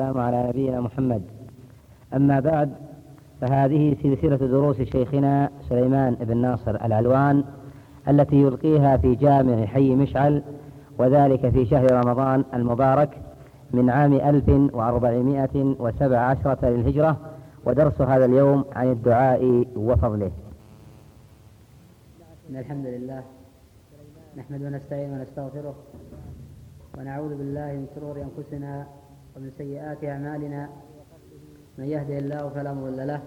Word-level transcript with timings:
والسلام 0.00 0.20
على 0.20 0.48
نبينا 0.48 0.80
محمد. 0.80 1.22
أما 2.14 2.40
بعد 2.40 2.72
فهذه 3.40 3.96
سلسلة 4.02 4.36
دروس 4.36 4.82
شيخنا 4.82 5.50
سليمان 5.68 6.14
بن 6.14 6.36
ناصر 6.36 6.70
العلوان 6.70 7.44
التي 8.08 8.36
يلقيها 8.36 8.96
في 8.96 9.14
جامع 9.14 9.66
حي 9.66 9.94
مشعل 9.94 10.42
وذلك 10.98 11.48
في 11.48 11.66
شهر 11.66 11.92
رمضان 11.92 12.44
المبارك 12.54 13.18
من 13.70 13.90
عام 13.90 14.12
1417 14.12 16.56
للهجرة 16.62 17.16
ودرس 17.64 18.00
هذا 18.00 18.24
اليوم 18.24 18.64
عن 18.72 18.92
الدعاء 18.92 19.66
وفضله. 19.76 20.30
إن 22.50 22.56
الحمد 22.56 22.86
لله 22.86 23.22
نحمد 24.36 24.62
ونستعين 24.62 25.10
ونستغفره 25.10 25.74
ونعوذ 26.98 27.28
بالله 27.28 27.72
من 27.72 27.86
شرور 27.94 28.22
أنفسنا 28.22 28.86
ومن 29.38 29.50
سيئات 29.58 30.04
أعمالنا 30.04 30.68
من 31.78 31.84
يهده 31.84 32.18
الله 32.18 32.48
فلا 32.48 32.72
مضل 32.72 33.06
له 33.06 33.20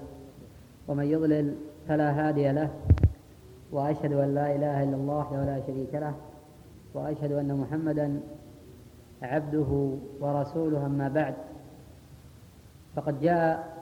ومن 0.87 1.05
يضلل 1.05 1.55
فلا 1.87 2.09
هادي 2.11 2.51
له 2.51 2.69
وأشهد 3.71 4.13
أن 4.13 4.35
لا 4.35 4.55
إله 4.55 4.83
إلا 4.83 4.95
الله 4.95 5.17
وحده 5.17 5.45
لا 5.45 5.61
شريك 5.67 5.95
له 5.95 6.13
وأشهد 6.93 7.31
أن 7.31 7.57
محمدا 7.57 8.19
عبده 9.21 9.91
ورسوله 10.19 10.85
أما 10.85 11.07
بعد. 11.07 11.33
فقد 12.95 13.21
جاء 13.21 13.77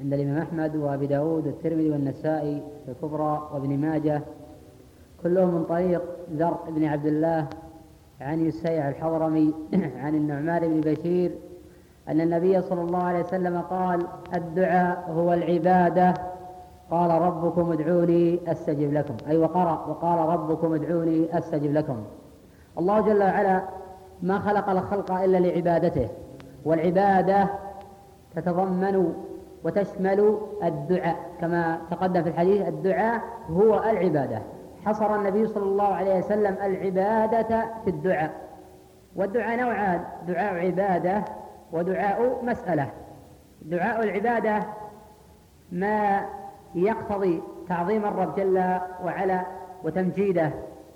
عند 0.00 0.12
الإمام 0.12 0.38
أحمد 0.38 0.76
وأبي 0.76 1.06
داود 1.06 1.46
والترمذي 1.46 1.90
والنسائي 1.90 2.62
الكبرى 2.88 3.50
وابن 3.52 3.78
ماجه 3.78 4.22
كلهم 5.22 5.54
من 5.54 5.64
طريق 5.64 6.02
ذر 6.32 6.58
بن 6.68 6.84
عبد 6.84 7.06
الله 7.06 7.48
عن 8.24 8.46
يسيع 8.46 8.88
الحضرمي 8.88 9.54
عن 10.02 10.14
النعمان 10.14 10.60
بن 10.60 10.80
بشير 10.80 11.30
أن 12.08 12.20
النبي 12.20 12.62
صلى 12.62 12.80
الله 12.80 13.02
عليه 13.02 13.24
وسلم 13.24 13.60
قال 13.60 14.06
الدعاء 14.34 15.10
هو 15.10 15.32
العبادة. 15.32 16.14
قال 16.90 17.10
ربكم 17.10 17.72
ادعوني 17.72 18.40
أستجب 18.46 18.92
لكم. 18.92 19.16
أي 19.28 19.36
وقرأ 19.36 19.86
وقال 19.88 20.18
ربكم 20.18 20.74
ادعوني 20.74 21.38
أستجب 21.38 21.72
لكم. 21.72 21.96
الله 22.78 23.00
جل 23.00 23.22
وعلا 23.22 23.62
ما 24.22 24.38
خلق 24.38 24.70
الخلق 24.70 25.12
إلا 25.12 25.38
لعبادته 25.38 26.08
والعبادة 26.64 27.48
تتضمن 28.36 29.14
وتشمل 29.64 30.38
الدعاء 30.64 31.16
كما 31.40 31.78
تقدم 31.90 32.22
في 32.22 32.28
الحديث 32.28 32.68
الدعاء 32.68 33.22
هو 33.50 33.74
العبادة. 33.74 34.42
حصر 34.86 35.14
النبي 35.14 35.46
صلى 35.46 35.64
الله 35.64 35.94
عليه 35.94 36.18
وسلم 36.18 36.56
العبادة 36.62 37.66
في 37.84 37.90
الدعاء. 37.90 38.30
والدعاء 39.16 39.60
نوعان 39.60 40.04
دعاء 40.28 40.54
عبادة 40.54 41.24
ودعاء 41.72 42.44
مسألة. 42.44 42.90
دعاء 43.62 44.02
العبادة 44.04 44.62
ما 45.72 46.26
يقتضي 46.74 47.42
تعظيم 47.68 48.04
الرب 48.04 48.34
جل 48.34 48.78
وعلا 49.04 49.42
وتمجيده 49.84 50.50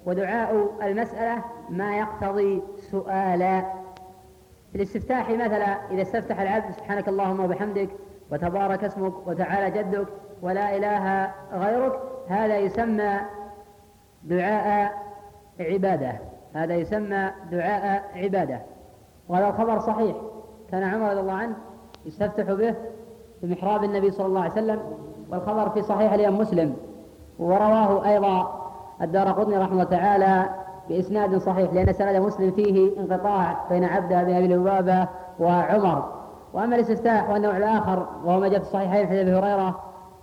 ودعاء 0.07 0.71
المسألة 0.83 1.45
ما 1.71 1.97
يقتضي 1.99 2.63
سؤالا. 2.91 3.61
في 4.73 4.77
الاستفتاح 4.77 5.31
مثلا 5.31 5.79
إذا 5.91 6.03
استفتح 6.03 6.41
العبد 6.41 6.71
سبحانك 6.71 7.09
اللهم 7.09 7.41
وبحمدك 7.41 7.89
وتبارك 8.33 8.85
اسمك 8.85 9.27
وتعالى 9.27 9.71
جدك 9.79 10.07
ولا 10.43 10.77
إله 10.77 11.31
غيرك 11.53 12.01
هذا 12.29 12.59
يسمى 12.59 13.21
دعاء 14.25 14.93
عبادة. 15.61 16.13
هذا 16.55 16.75
يسمى 16.75 17.31
دعاء 17.51 18.03
عبادة. 18.15 18.61
وهذا 19.29 19.49
الخبر 19.49 19.79
صحيح. 19.79 20.17
كان 20.71 20.83
عمر 20.83 21.11
رضي 21.11 21.21
الله 21.21 21.33
عنه 21.33 21.55
يستفتح 22.07 22.45
به 22.45 22.75
في 23.41 23.47
محراب 23.47 23.85
النبي 23.85 24.11
صلى 24.11 24.27
الله 24.27 24.41
عليه 24.41 24.53
وسلم 24.53 24.81
والخبر 25.31 25.69
في 25.69 25.83
صحيح 25.83 26.13
اليوم 26.13 26.39
مسلم. 26.39 26.77
ورواه 27.39 28.09
أيضا 28.09 28.65
الدار 29.03 29.29
قطني 29.29 29.59
رحمه 29.59 29.73
الله 29.73 29.85
تعالى 29.85 30.45
بإسناد 30.89 31.39
صحيح 31.39 31.73
لأن 31.73 31.93
سند 31.93 32.17
مسلم 32.17 32.51
فيه 32.51 33.01
انقطاع 33.01 33.57
بين 33.71 33.85
عبده 33.85 34.23
بن 34.23 34.35
أبي 34.35 34.49
لبابة 34.49 35.09
وعمر. 35.41 36.13
وأما 36.53 36.77
الاستفتاح 36.77 37.31
والنوع 37.31 37.57
الآخر 37.57 38.07
وهو 38.25 38.41
ما 38.41 38.49
جاء 38.49 38.61
في 38.61 38.67
الصحيحين 38.67 39.09
في 39.09 39.21
أبي 39.21 39.33
هريرة 39.33 39.81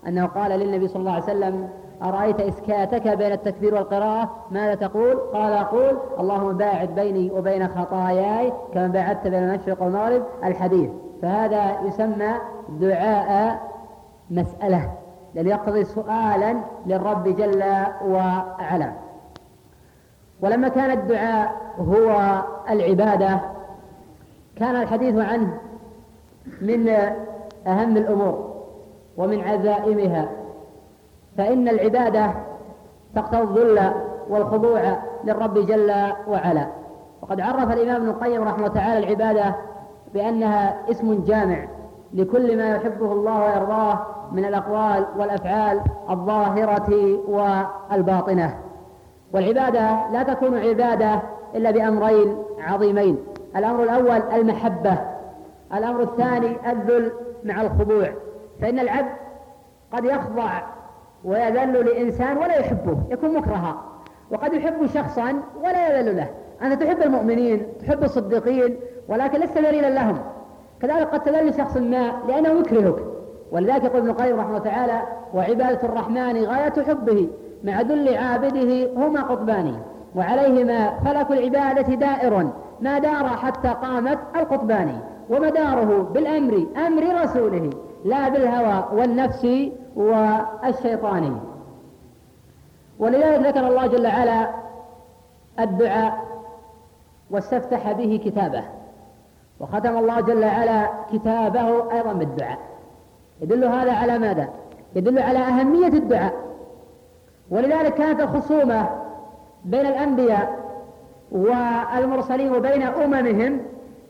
أنه 0.07 0.25
قال 0.25 0.51
للنبي 0.51 0.87
صلى 0.87 0.99
الله 0.99 1.11
عليه 1.11 1.23
وسلم 1.23 1.69
أرأيت 2.05 2.39
إسكاتك 2.39 3.07
بين 3.07 3.31
التكبير 3.31 3.75
والقراءة؟ 3.75 4.29
ماذا 4.51 4.75
تقول؟ 4.75 5.15
قال 5.15 5.53
أقول 5.53 5.97
اللهم 6.19 6.57
باعد 6.57 6.95
بيني 6.95 7.31
وبين 7.31 7.67
خطاياي 7.67 8.53
كما 8.73 8.87
باعدت 8.87 9.27
بين 9.27 9.43
المشرق 9.43 9.81
والمغرب 9.81 10.23
الحديث. 10.43 10.89
فهذا 11.21 11.81
يسمى 11.87 12.31
دعاء 12.69 13.59
مسألة 14.29 14.91
لأنه 15.35 15.49
يقتضي 15.49 15.83
سؤالا 15.83 16.55
للرب 16.85 17.23
جل 17.23 17.63
وعلا. 18.05 18.91
ولما 20.41 20.67
كان 20.67 20.91
الدعاء 20.91 21.55
هو 21.79 22.41
العبادة 22.69 23.39
كان 24.55 24.75
الحديث 24.75 25.15
عنه 25.17 25.57
من 26.61 26.89
أهم 27.67 27.97
الأمور 27.97 28.55
ومن 29.17 29.41
عزائمها. 29.41 30.29
فإن 31.37 31.67
العبادة 31.67 32.31
تقتضي 33.15 33.61
الذل 33.61 33.91
والخضوع 34.29 34.97
للرب 35.23 35.65
جل 35.65 35.93
وعلا. 36.27 36.67
وقد 37.21 37.41
عرف 37.41 37.71
الإمام 37.71 37.95
ابن 37.95 38.09
القيم 38.09 38.43
رحمه 38.43 38.67
تعالى 38.67 38.99
العبادة 38.99 39.55
بأنها 40.13 40.91
اسم 40.91 41.23
جامع 41.23 41.67
لكل 42.13 42.57
ما 42.57 42.75
يحبه 42.75 43.11
الله 43.11 43.43
ويرضاه 43.43 43.99
من 44.31 44.45
الأقوال 44.45 45.05
والأفعال 45.17 45.81
الظاهرة 46.09 47.19
والباطنة. 47.27 48.57
والعبادة 49.33 50.09
لا 50.11 50.23
تكون 50.23 50.57
عبادة 50.57 51.21
إلا 51.55 51.71
بأمرين 51.71 52.37
عظيمين. 52.59 53.17
الأمر 53.55 53.83
الأول 53.83 54.21
المحبة 54.33 54.97
الأمر 55.73 56.01
الثاني 56.01 56.71
الذل 56.71 57.11
مع 57.43 57.61
الخضوع. 57.61 58.09
فإن 58.61 58.79
العبد 58.79 59.11
قد 59.93 60.05
يخضع 60.05 60.61
ويذل 61.23 61.85
لإنسان 61.85 62.37
ولا 62.37 62.59
يحبه 62.59 62.97
يكون 63.11 63.33
مكرها. 63.33 63.75
وقد 64.31 64.53
يحب 64.53 64.85
شخصا 64.85 65.33
ولا 65.63 65.99
يذل 65.99 66.17
له. 66.17 66.27
أنت 66.61 66.83
تحب 66.83 67.01
المؤمنين 67.01 67.65
تحب 67.79 68.03
الصديقين 68.03 68.77
ولكن 69.09 69.39
لست 69.39 69.57
ذليلا 69.57 69.89
لهم. 69.89 70.17
كذلك 70.81 71.07
قد 71.07 71.23
تذل 71.23 71.53
شخص 71.53 71.77
ما 71.77 72.11
لأنه 72.27 72.49
يكرهك. 72.49 72.95
ولذلك 73.51 73.83
يقول 73.83 73.97
ابن 73.97 74.09
القيم 74.09 74.39
رحمه 74.39 74.57
تعالى 74.57 75.01
وعبادة 75.33 75.83
الرحمن 75.83 76.45
غاية 76.45 76.83
حبه 76.87 77.29
مع 77.63 77.81
ذل 77.81 78.17
عابده 78.17 78.89
هما 78.95 79.21
قطبان. 79.21 79.75
وعليهما 80.15 80.99
فلك 81.05 81.31
العبادة 81.31 81.95
دائر 81.95 82.49
ما 82.81 82.99
دار 82.99 83.27
حتى 83.27 83.67
قامت 83.67 84.19
القطبان. 84.35 84.99
ومداره 85.29 86.09
بالأمر 86.13 86.65
أمر 86.87 87.23
رسوله. 87.23 87.69
لا 88.05 88.29
بالهوى 88.29 88.87
والنفس 88.93 89.47
والشيطان. 89.95 91.39
ولذلك 92.99 93.47
ذكر 93.47 93.67
الله 93.67 93.87
جل 93.87 94.07
وعلا 94.07 94.49
الدعاء 95.59 96.25
واستفتح 97.31 97.91
به 97.91 98.21
كتابه 98.25 98.63
وختم 99.59 99.97
الله 99.97 100.21
جل 100.21 100.43
وعلا 100.43 100.89
كتابه 101.13 101.91
أيضا 101.91 102.13
بالدعاء. 102.13 102.59
يدل 103.41 103.63
هذا 103.63 103.93
على 103.93 104.17
ماذا؟ 104.19 104.49
يدل 104.95 105.19
على 105.19 105.39
أهمية 105.39 105.87
الدعاء. 105.87 106.33
ولذلك 107.51 107.93
كانت 107.93 108.21
الخصومة 108.21 108.89
بين 109.65 109.85
الأنبياء 109.85 110.65
والمرسلين 111.31 112.55
وبين 112.55 112.83
أممهم 112.83 113.61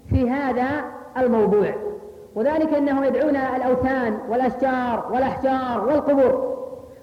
في 0.09 0.29
هذا 0.29 0.67
الموضوع. 1.17 1.73
وذلك 2.35 2.73
أنهم 2.73 3.03
يدعون 3.03 3.35
الأوثان 3.35 4.17
والأشجار 4.29 5.05
والأحجار 5.13 5.85
والقبور 5.87 6.55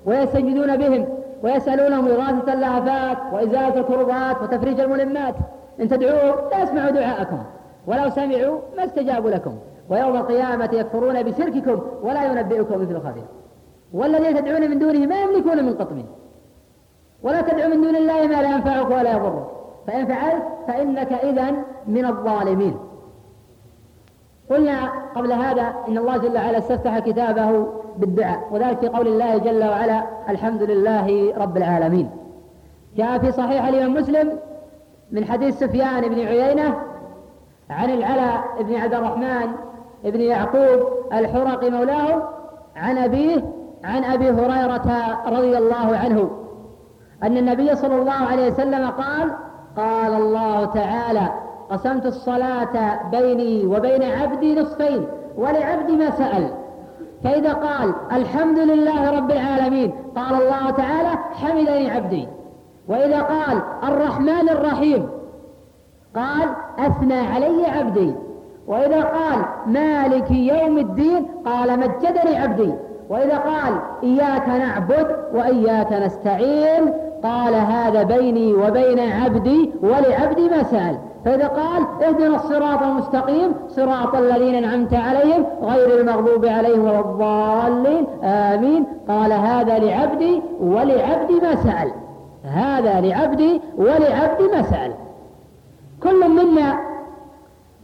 ويستنجدون 0.07 0.77
بهم 0.77 1.09
ويسألونهم 1.43 2.09
إغاثة 2.09 2.53
اللهفات 2.53 3.19
وإزالة 3.33 3.81
الكربات 3.81 4.43
وتفريج 4.43 4.81
الملمات. 4.81 5.35
إن 5.81 5.89
تدعوه 5.89 6.51
لا 6.51 6.63
يسمعوا 6.63 6.91
دعاءكم 6.91 7.39
ولو 7.87 8.11
سمعوا 8.11 8.59
ما 8.77 8.85
استجابوا 8.85 9.31
لكم. 9.31 9.59
ويوم 9.91 10.17
القيامة 10.17 10.69
يكفرون 10.73 11.23
بشرككم 11.23 11.83
ولا 12.03 12.25
ينبئكم 12.25 12.83
مثل 12.83 13.01
خبير. 13.01 13.25
والذين 13.93 14.37
تدعون 14.37 14.71
من 14.71 14.79
دونه 14.79 15.07
ما 15.07 15.23
يملكون 15.23 15.65
من 15.65 15.75
قطمين 15.75 16.07
ولا 17.23 17.41
تدعو 17.41 17.69
من 17.69 17.81
دون 17.81 17.97
الله 17.97 18.27
ما 18.27 18.43
لا 18.43 18.51
ينفعك 18.51 18.91
ولا 18.91 19.13
يضرك. 19.13 19.47
فإن 19.87 20.07
فعلت 20.07 20.43
فإنك 20.67 21.13
إذا 21.13 21.53
من 21.87 22.05
الظالمين. 22.05 22.77
قلنا 24.53 24.93
قبل 25.15 25.33
هذا 25.33 25.75
إن 25.89 25.99
الله 25.99 26.17
جل 26.17 26.37
وعلا 26.37 26.59
استفتح 26.59 26.99
كتابه 26.99 27.67
بالدعاء 27.97 28.49
وذلك 28.51 28.79
في 28.79 28.89
قول 28.89 29.07
الله 29.07 29.39
جل 29.39 29.65
وعلا 29.65 30.03
الحمد 30.29 30.63
لله 30.63 31.35
رب 31.37 31.57
العالمين. 31.57 32.11
جاء 32.97 33.19
في 33.19 33.33
صحيح 33.33 33.65
الإمام 33.67 33.95
مسلم 33.95 34.39
من 35.13 35.25
حديث 35.25 35.59
سفيان 35.59 36.09
بن 36.09 36.27
عيينة 36.27 36.79
عن 37.71 37.91
العلاء 37.91 38.45
بن 38.61 38.75
عبد 38.75 38.95
الرحمن 38.95 39.53
بن 40.05 40.21
يعقوب 40.21 40.81
الحرقي 41.13 41.71
مولاه 41.71 42.29
عن 42.77 42.99
أبيه 42.99 43.45
عن 43.85 44.05
أبي 44.05 44.31
هريرة 44.31 45.19
رضي 45.27 45.59
الله 45.59 45.97
عنه 45.97 46.31
أن 47.23 47.37
النبي 47.37 47.77
صلى 47.77 47.95
الله 47.95 48.13
عليه 48.13 48.53
وسلم 48.53 48.91
قال 48.91 49.33
قال 49.77 50.15
الله 50.15 50.65
تعالى 50.65 51.29
قسمت 51.73 52.07
الصلاة 52.07 53.01
بيني 53.11 53.67
وبين 53.67 54.03
عبدي 54.03 54.61
نصفين 54.61 55.07
ولعبدي 55.37 55.97
ما 55.97 56.11
سأل. 56.11 56.49
فإذا 57.25 57.53
قال 57.53 57.95
الحمد 58.13 58.59
لله 58.59 59.11
رب 59.11 59.31
العالمين 59.31 59.93
قال 60.17 60.43
الله 60.43 60.71
تعالى 60.71 61.09
حمدني 61.33 61.91
عبدي. 61.91 62.29
وإذا 62.89 63.23
قال 63.23 63.63
الرحمن 63.89 64.49
الرحيم 64.49 65.09
قال 66.17 66.49
أثنى 66.79 67.19
علي 67.19 67.67
عبدي. 67.67 68.15
وإذا 68.67 69.03
قال 69.03 69.45
مالك 69.67 70.31
يوم 70.31 70.79
الدين 70.79 71.27
قال 71.45 71.79
مجدني 71.79 72.37
عبدي. 72.37 72.73
وإذا 73.11 73.39
قال 73.39 73.81
إياك 74.03 74.49
نعبد 74.49 75.17
وإياك 75.35 75.93
نستعين 75.93 76.93
قال 77.23 77.55
هذا 77.55 78.03
بيني 78.03 78.55
وبين 78.55 78.99
عبدي 78.99 79.73
ولعبدي 79.83 80.49
ما 80.49 80.63
سأل. 80.63 80.99
فإذا 81.25 81.47
قال 81.47 81.87
اهدنا 82.03 82.37
الصراط 82.37 82.83
المستقيم 82.83 83.55
صراط 83.69 84.15
الذين 84.15 84.55
أنعمت 84.55 84.95
عليهم 84.95 85.47
غير 85.63 86.01
المغضوب 86.01 86.47
عليهم 86.47 86.85
ولا 86.85 87.01
الضالين 87.01 88.07
آمين. 88.25 88.85
قال 89.09 89.33
هذا 89.33 89.79
لعبدي 89.79 90.43
ولعبدي 90.61 91.41
ما 91.43 91.55
سأل. 91.55 91.93
هذا 92.45 93.01
لعبدي 93.01 93.61
ولعبدي 93.77 94.49
ما 94.55 94.63
سأل. 94.63 94.93
كل 96.03 96.29
منا 96.29 96.79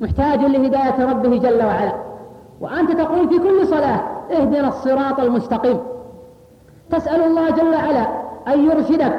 محتاج 0.01 0.41
لهداية 0.41 1.11
ربه 1.11 1.39
جل 1.39 1.65
وعلا. 1.65 1.93
وأنت 2.61 2.93
تقول 2.93 3.29
في 3.29 3.39
كل 3.39 3.67
صلاة 3.67 4.01
اهدنا 4.31 4.69
الصراط 4.69 5.21
المستقيم. 5.21 5.79
تسأل 6.91 7.23
الله 7.23 7.51
جل 7.51 7.75
وعلا 7.75 8.07
أن 8.49 8.65
يرشدك 8.65 9.17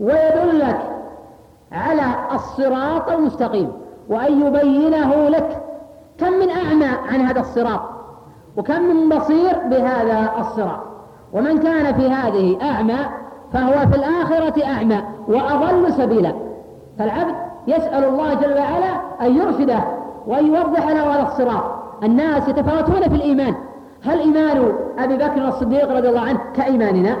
ويدلك 0.00 0.89
على 1.72 2.02
الصراط 2.32 3.10
المستقيم 3.10 3.72
وأن 4.08 4.46
يبينه 4.46 5.28
لك. 5.28 5.62
كم 6.18 6.32
من 6.32 6.50
أعمى 6.50 6.86
عن 7.08 7.20
هذا 7.20 7.40
الصراط؟ 7.40 7.80
وكم 8.56 8.82
من 8.82 9.08
بصير 9.08 9.58
بهذا 9.70 10.32
الصراط؟ 10.38 10.80
ومن 11.32 11.58
كان 11.58 11.94
في 11.94 12.10
هذه 12.10 12.58
أعمى 12.62 12.98
فهو 13.52 13.72
في 13.72 13.96
الآخرة 13.96 14.66
أعمى 14.66 15.02
وأضل 15.28 15.92
سبيلا. 15.92 16.34
فالعبد 16.98 17.34
يسأل 17.66 18.04
الله 18.04 18.34
جل 18.34 18.58
وعلا 18.58 19.00
أن 19.20 19.36
يرشده 19.36 19.80
وأن 20.26 20.46
يوضح 20.46 20.88
له 20.88 21.14
هذا 21.14 21.22
الصراط. 21.22 21.64
الناس 22.02 22.48
يتفاوتون 22.48 23.00
في 23.00 23.14
الإيمان. 23.14 23.54
هل 24.04 24.18
إيمان 24.18 24.72
أبي 24.98 25.16
بكر 25.16 25.48
الصديق 25.48 25.92
رضي 25.96 26.08
الله 26.08 26.20
عنه 26.20 26.40
كإيماننا؟ 26.54 27.16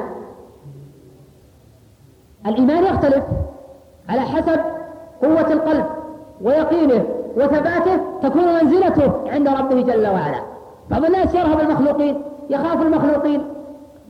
الإيمان 2.46 2.84
يختلف. 2.84 3.24
على 4.08 4.20
حسب 4.20 4.60
قوة 5.22 5.52
القلب 5.52 5.86
ويقينه 6.42 7.04
وثباته 7.36 8.00
تكون 8.22 8.54
منزلته 8.54 9.12
عند 9.26 9.48
ربه 9.48 9.80
جل 9.80 10.06
وعلا 10.08 10.42
بعض 10.90 11.04
الناس 11.04 11.34
يرهب 11.34 11.60
المخلوقين 11.60 12.22
يخاف 12.50 12.82
المخلوقين 12.82 13.42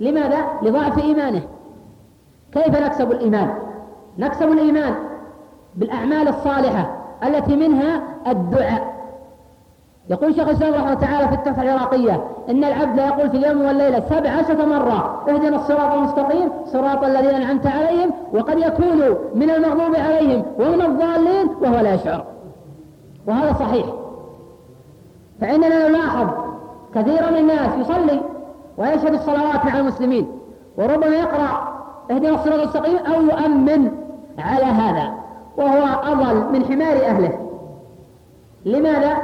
لماذا؟ 0.00 0.38
لضعف 0.62 0.98
إيمانه 0.98 1.42
كيف 2.52 2.82
نكسب 2.82 3.10
الإيمان؟ 3.12 3.54
نكسب 4.18 4.52
الإيمان 4.52 4.94
بالأعمال 5.76 6.28
الصالحة 6.28 6.96
التي 7.24 7.56
منها 7.56 8.02
الدعاء 8.26 8.99
يقول 10.08 10.34
شيخ 10.34 10.48
الإسلام 10.48 10.74
رحمه 10.74 10.92
الله 10.92 11.00
تعالى 11.00 11.28
في 11.28 11.34
التحفه 11.34 11.62
العراقية 11.62 12.24
إن 12.48 12.64
العبد 12.64 12.96
لا 12.96 13.06
يقول 13.06 13.30
في 13.30 13.36
اليوم 13.36 13.66
والليلة 13.66 14.00
سبع 14.10 14.30
عشرة 14.30 14.64
مرة 14.64 15.24
اهدنا 15.28 15.56
الصراط 15.56 15.92
المستقيم 15.92 16.50
صراط 16.66 17.04
الذين 17.04 17.30
أنعمت 17.30 17.66
عليهم 17.66 18.10
وقد 18.32 18.58
يكون 18.58 19.16
من 19.34 19.50
المغضوب 19.50 19.96
عليهم 19.96 20.44
ومن 20.58 20.82
الضالين 20.82 21.48
وهو 21.62 21.80
لا 21.80 21.94
يشعر. 21.94 22.24
وهذا 23.26 23.52
صحيح. 23.52 23.86
فإننا 25.40 25.88
نلاحظ 25.88 26.28
كثيرا 26.94 27.30
من 27.30 27.36
الناس 27.36 27.78
يصلي 27.78 28.20
ويشهد 28.78 29.14
الصلوات 29.14 29.64
مع 29.64 29.78
المسلمين 29.78 30.26
وربما 30.78 31.16
يقرأ 31.16 31.70
اهدنا 32.10 32.34
الصراط 32.34 32.58
المستقيم 32.60 32.96
أو 32.96 33.22
يؤمن 33.22 33.90
على 34.38 34.64
هذا 34.64 35.12
وهو 35.56 35.84
أضل 36.12 36.52
من 36.52 36.64
حمار 36.64 36.96
أهله. 37.06 37.38
لماذا؟ 38.64 39.16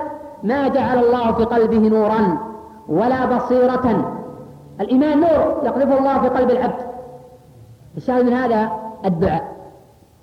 ما 0.43 0.69
جعل 0.69 0.99
الله 0.99 1.33
في 1.33 1.45
قلبه 1.45 1.89
نورا 1.89 2.39
ولا 2.89 3.27
بصيرة. 3.37 4.13
الإيمان 4.81 5.21
نور 5.21 5.61
يقذفه 5.65 5.99
الله 5.99 6.21
في 6.21 6.29
قلب 6.29 6.51
العبد. 6.51 6.87
الشاهد 7.97 8.25
من 8.25 8.33
هذا 8.33 8.71
الدعاء. 9.05 9.57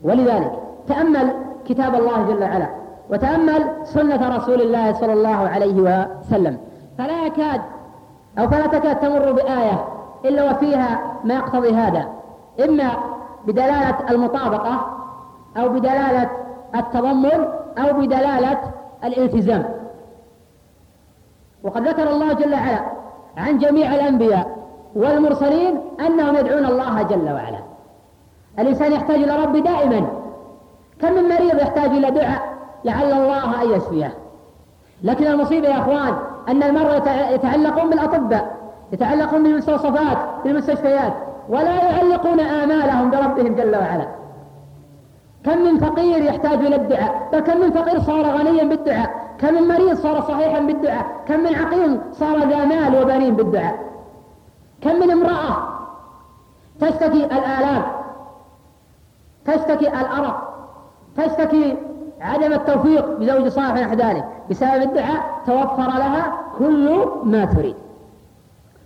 ولذلك 0.04 0.52
تأمل 0.88 1.34
كتاب 1.66 1.96
الله 1.96 2.28
جل 2.28 2.44
وعلا 2.44 2.68
وتأمل 3.10 3.70
سنة 3.84 4.38
رسول 4.38 4.62
الله 4.62 4.94
صلى 4.94 5.14
الله 5.14 5.50
عليه 5.50 5.82
وسلم. 5.82 6.58
فلا 6.98 7.26
يكاد 7.26 7.62
أو 8.40 8.48
فلا 8.48 8.68
تكاد 8.68 9.00
تمر 9.00 9.32
بآية 9.32 9.88
إلا 10.26 10.52
وفيها 10.52 11.00
ما 11.24 11.34
يقتضي 11.34 11.74
هذا. 11.74 12.08
إما 12.66 12.90
بدلالة 13.48 13.96
المطابقة 14.10 14.88
أو 15.58 15.70
بدلالة 15.70 16.30
التضمن 16.76 17.48
أو 17.78 17.94
بدلالة 17.94 18.60
الالتزام. 19.04 19.83
وقد 21.64 21.88
ذكر 21.88 22.12
الله 22.12 22.34
جل 22.34 22.54
وعلا 22.54 22.80
عن 23.38 23.58
جميع 23.58 23.96
الأنبياء 23.96 24.58
والمرسلين 24.96 25.82
أنهم 26.00 26.36
يدعون 26.36 26.66
الله 26.66 27.02
جل 27.02 27.32
وعلا. 27.34 27.60
الإنسان 28.60 28.92
يحتاج 28.92 29.16
إلى 29.16 29.44
ربه 29.44 29.60
دائما. 29.60 30.08
كم 31.02 31.14
من 31.14 31.24
مريض 31.24 31.56
يحتاج 31.62 31.90
إلى 31.90 32.12
دعاء 32.12 32.42
لعل 32.86 33.12
الله 33.12 33.62
أن 33.62 33.70
يشفيه؟ 33.70 34.14
لكن 35.04 35.28
المصيبة 35.28 35.68
يا 35.68 35.80
أخوان 35.80 36.14
أن 36.50 36.64
المرء 36.64 36.96
يتعلقون 37.32 37.90
بالأطباء 37.90 38.56
يتعلقون 38.92 39.44
بالمستوصفات 39.44 40.18
بالمستشفيات 40.44 41.14
ولا 41.50 41.76
يعلقون 41.76 42.40
آمالهم 42.40 43.12
بربهم 43.12 43.56
جل 43.56 43.76
وعلا. 43.76 44.08
كم 45.46 45.58
من 45.58 45.80
فقير 45.80 46.24
يحتاج 46.24 46.66
إلى 46.66 46.76
الدعاء؟ 46.76 47.30
بل 47.34 47.40
كم 47.40 47.58
من 47.58 47.72
فقير 47.72 48.00
صار 48.00 48.26
غنيا 48.26 48.64
بالدعاء؟ 48.64 49.23
كم 49.40 49.54
من 49.54 49.68
مريض 49.68 49.94
صار 49.94 50.22
صحيحا 50.22 50.60
بالدعاء؟ 50.60 51.24
كم 51.28 51.40
من 51.40 51.56
عقيم 51.56 52.02
صار 52.12 52.38
ذا 52.38 52.66
مال 52.66 53.02
وبنين 53.02 53.36
بالدعاء؟ 53.36 53.80
كم 54.82 54.96
من 54.96 55.12
امرأة 55.12 55.58
تشتكي 56.80 57.26
الآلام 57.26 57.84
تشتكي 59.46 59.88
الأرق 59.88 60.54
تشتكي 61.18 61.78
عدم 62.22 62.54
التوفيق 62.54 63.18
بزوج 63.18 63.48
صالح 63.48 63.74
نحو 63.74 63.94
ذلك. 63.94 64.26
بسبب 64.50 64.82
الدعاء 64.82 65.42
توفر 65.46 65.88
لها 65.88 66.34
كل 66.58 67.06
ما 67.24 67.46
تريد. 67.46 67.76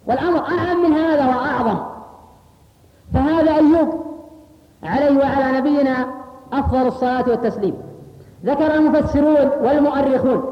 والأمر 0.07 0.39
أعم 0.39 0.83
من 0.83 0.93
هذا 0.93 1.27
وأعظم. 1.27 1.77
فهذا 3.13 3.55
أيوب 3.55 4.05
عليه 4.83 5.19
وعلى 5.19 5.57
نبينا 5.57 6.07
أفضل 6.53 6.87
الصلاة 6.87 7.29
والتسليم. 7.29 7.75
ذكر 8.45 8.75
المفسرون 8.75 9.51
والمؤرخون 9.61 10.43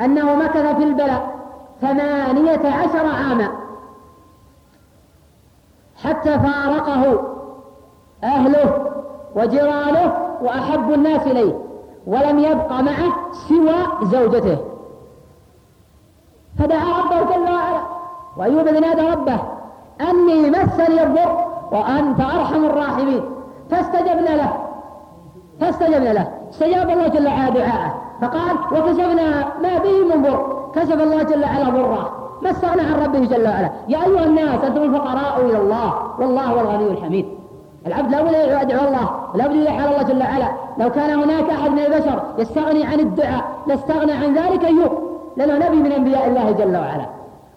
أنه 0.00 0.34
مكث 0.34 0.76
في 0.76 0.82
البلاء 0.84 1.40
ثمانية 1.80 2.60
عشر 2.68 3.06
عاما 3.06 3.48
حتى 6.04 6.38
فارقه 6.38 7.22
أهله 8.24 8.86
وجيرانه 9.36 10.14
وأحب 10.42 10.92
الناس 10.92 11.26
إليه 11.26 11.58
ولم 12.06 12.38
يبق 12.38 12.72
معه 12.72 13.32
سوى 13.48 13.76
زوجته. 14.02 14.58
فدعا 16.58 17.00
ربه 17.00 17.34
جل 17.34 17.52
وعلا 17.52 17.80
وأيوب 18.36 18.66
إذ 18.66 18.80
نادى 18.80 19.00
ربه 19.00 19.38
أني 20.00 20.50
مسني 20.50 21.02
الضر 21.02 21.44
وأنت 21.72 22.20
أرحم 22.20 22.64
الراحمين. 22.64 23.22
فاستجبنا 23.70 24.36
له 24.36 24.52
فاستجبنا 25.60 26.12
له. 26.12 26.39
استجاب 26.50 26.90
الله 26.90 27.08
جل 27.08 27.26
وعلا 27.26 27.50
دعاءه. 27.50 27.94
فقال 28.22 28.56
وكشفنا 28.72 29.44
ما 29.62 29.78
به 29.84 30.14
من 30.14 30.22
ضر. 30.22 30.60
كشف 30.74 31.02
الله 31.02 31.22
جل 31.22 31.42
وعلا 31.44 31.64
ضره. 31.64 32.12
ما 32.42 32.50
استغنى 32.50 32.82
عن 32.82 33.02
ربه 33.04 33.18
جل 33.18 33.48
وعلا. 33.48 33.70
يا 33.88 33.98
أيها 33.98 34.24
الناس 34.24 34.64
أنتم 34.64 34.82
الفقراء 34.82 35.40
إلى 35.40 35.58
الله. 35.58 35.94
والله 36.18 36.42
هو 36.42 36.60
الغني 36.60 36.90
الحميد. 36.90 37.26
العبد 37.86 38.10
لا 38.10 38.22
بد 38.22 38.62
يدعو 38.62 38.88
الله. 38.88 39.10
لا 39.34 39.46
بد 39.46 39.54
يلح 39.54 39.80
على 39.80 39.90
الله 39.90 40.02
جل 40.02 40.22
وعلا. 40.22 40.48
لو 40.78 40.90
كان 40.90 41.10
هناك 41.10 41.50
أحد 41.50 41.70
من 41.70 41.78
البشر 41.78 42.22
يستغني 42.38 42.84
عن 42.84 43.00
الدعاء 43.00 43.44
لاستغنى 43.66 44.12
عن 44.12 44.34
ذلك 44.34 44.64
ايوب 44.64 44.92
لأنه 45.36 45.66
نبي 45.66 45.76
من 45.76 45.92
أنبياء 45.92 46.28
الله 46.28 46.50
جل 46.50 46.76
وعلا. 46.76 47.06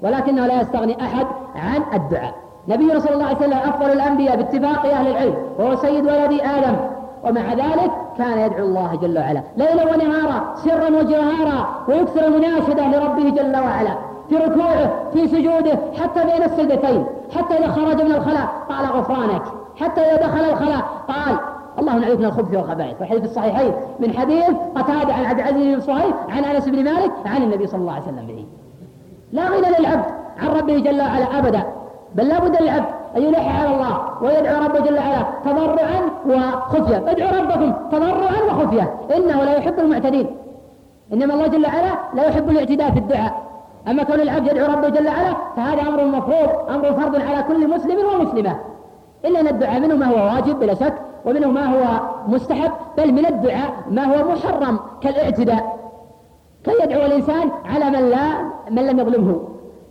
ولكنه 0.04 0.48
لا 0.48 0.62
يستغني 0.62 0.98
أحد 1.02 1.28
عن 1.56 1.82
الدعاء. 1.94 2.34
نبينا 2.68 3.00
صلى 3.00 3.14
الله 3.14 3.26
عليه 3.26 3.38
وسلم 3.38 3.58
أفضل 3.58 3.92
الأنبياء 3.92 4.36
باتفاق 4.36 4.86
أهل 4.86 5.08
العلم 5.08 5.36
وهو 5.60 5.76
سيد 5.76 6.06
ولد 6.06 6.42
آدم. 6.42 6.76
ومع 7.24 7.54
ذلك 7.54 7.92
كان 8.18 8.40
يدعو 8.40 8.66
الله 8.66 8.96
جل 8.96 9.18
وعلا. 9.18 9.44
ليلا 9.58 9.84
ونهارا 9.84 10.56
سرا 10.56 10.90
وجهارا 10.90 11.86
ويكثر 11.88 12.26
المناشدة 12.28 12.88
لربه 12.88 13.30
جل 13.30 13.56
وعلا. 13.56 13.98
في 14.30 14.36
ركوعه 14.38 14.92
في 15.14 15.28
سجوده 15.28 15.80
حتى 16.02 16.24
بين 16.24 16.44
السجدتين 16.44 17.06
حتى 17.36 17.54
إذا 17.54 17.68
خرج 17.68 18.02
من 18.02 18.12
الخلاء 18.12 18.48
قال 18.70 18.86
غفرانك. 18.86 19.44
حتى 19.76 20.02
إذا 20.02 20.28
دخل 20.28 20.40
الخلاء 20.40 20.82
قال 21.08 21.36
اللهم 21.80 22.00
نعوذ 22.00 22.18
من 22.18 22.26
الخبث 22.26 22.56
والخبائث. 22.56 23.02
والحديث 23.02 23.24
الصحيحين 23.24 23.74
من 24.00 24.18
حديث 24.18 24.50
قتادة 24.76 25.14
عن 25.14 25.26
عبد 25.26 25.40
العزيز 25.40 25.76
بن 25.76 25.82
صهيب 25.82 26.14
عن 26.30 26.44
أنس 26.44 26.70
بن 26.70 26.84
مالك 26.84 27.12
عن 27.26 27.44
النبي 27.44 27.68
صلى 27.68 27.82
الله 27.82 27.94
عليه 27.94 28.04
وسلم 28.04 28.28
به. 28.28 28.46
لا 29.32 29.50
غنى 29.50 29.78
للعبد 29.80 30.06
عن 30.40 30.48
ربه 30.48 30.80
جل 30.80 31.02
وعلا 31.02 31.40
أبدا 31.40 31.64
بل 32.16 32.28
لا 32.28 32.40
بد 32.40 32.62
للعبد 32.62 32.86
أن 33.16 33.22
يلح 33.22 33.60
على 33.60 33.76
الله 33.76 34.00
ويدعو 34.22 34.64
ربه 34.64 34.80
جل 34.80 34.98
وعلا 34.98 35.26
تضرعا 35.46 36.00
وخفية. 36.28 36.98
ادعوا 36.98 37.42
ربكم 37.42 37.74
تضرعا 37.92 38.44
وخفية. 38.48 38.94
إنه 39.16 39.44
لا 39.44 39.58
يحب 39.58 39.80
المعتدين. 39.80 40.36
إنما 41.14 41.34
الله 41.34 41.48
جل 41.48 41.66
وعلا 41.66 41.94
لا 42.14 42.26
يحب 42.28 42.50
الاعتداء 42.50 42.92
في 42.92 43.00
الدعاء. 43.00 43.44
أما 43.88 44.04
كون 44.04 44.22
العبد 44.22 44.48
يدعو 44.48 44.74
ربه 44.74 44.90
جل 44.90 45.08
وعلا 45.08 45.34
فهذا 45.56 45.82
أمر 45.82 46.06
مفروض 46.06 46.70
أمر 46.70 46.94
فرض 46.94 47.16
على 47.16 47.44
كل 47.44 47.70
مسلم 47.70 47.98
ومسلمة. 48.16 48.60
إلا 49.26 49.40
أن 49.40 49.48
الدعاء 49.48 49.80
منه 49.80 49.96
ما 49.96 50.06
هو 50.06 50.36
واجب 50.36 50.60
بلا 50.60 50.74
شك 50.74 50.94
ومنه 51.26 51.48
ما 51.48 51.66
هو 51.66 52.00
مستحب 52.28 52.72
بل 52.98 53.12
من 53.12 53.26
الدعاء 53.26 53.74
ما 53.92 54.04
هو 54.04 54.32
محرم 54.32 54.80
كالاعتداء. 55.02 55.80
كي 56.64 56.72
يدعو 56.84 57.06
الإنسان 57.06 57.52
على 57.66 57.86
من 57.90 58.10
لا 58.10 58.26
من 58.70 58.88
لم 58.88 59.00
يظلمه. 59.00 59.40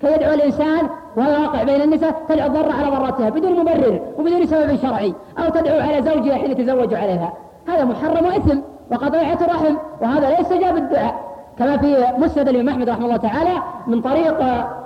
كي 0.02 0.12
يدعو 0.14 0.34
الإنسان 0.34 0.88
وهو 1.16 1.42
واقع 1.42 1.62
بين 1.62 1.82
النساء 1.82 2.22
تدعو 2.28 2.46
الضرة 2.46 2.72
على 2.72 2.96
ضرتها 2.96 3.30
بدون 3.30 3.60
مبرر 3.60 4.00
وبدون 4.18 4.46
سبب 4.46 4.76
شرعي 4.76 5.14
أو 5.38 5.48
تدعو 5.48 5.80
على 5.80 6.02
زوجها 6.02 6.34
حين 6.34 6.50
يتزوج 6.50 6.94
عليها. 6.94 7.32
هذا 7.68 7.84
محرم 7.84 8.26
وإثم 8.26 8.58
وقطيعة 8.90 9.38
رحم 9.42 9.76
وهذا 10.00 10.30
لا 10.30 10.40
يستجاب 10.40 10.76
الدعاء. 10.76 11.32
كما 11.58 11.76
في 11.76 12.06
مسند 12.18 12.48
الإمام 12.48 12.68
أحمد 12.68 12.88
رحمه 12.88 13.04
الله 13.04 13.16
تعالى 13.16 13.62
من 13.86 14.00
طريق 14.00 14.42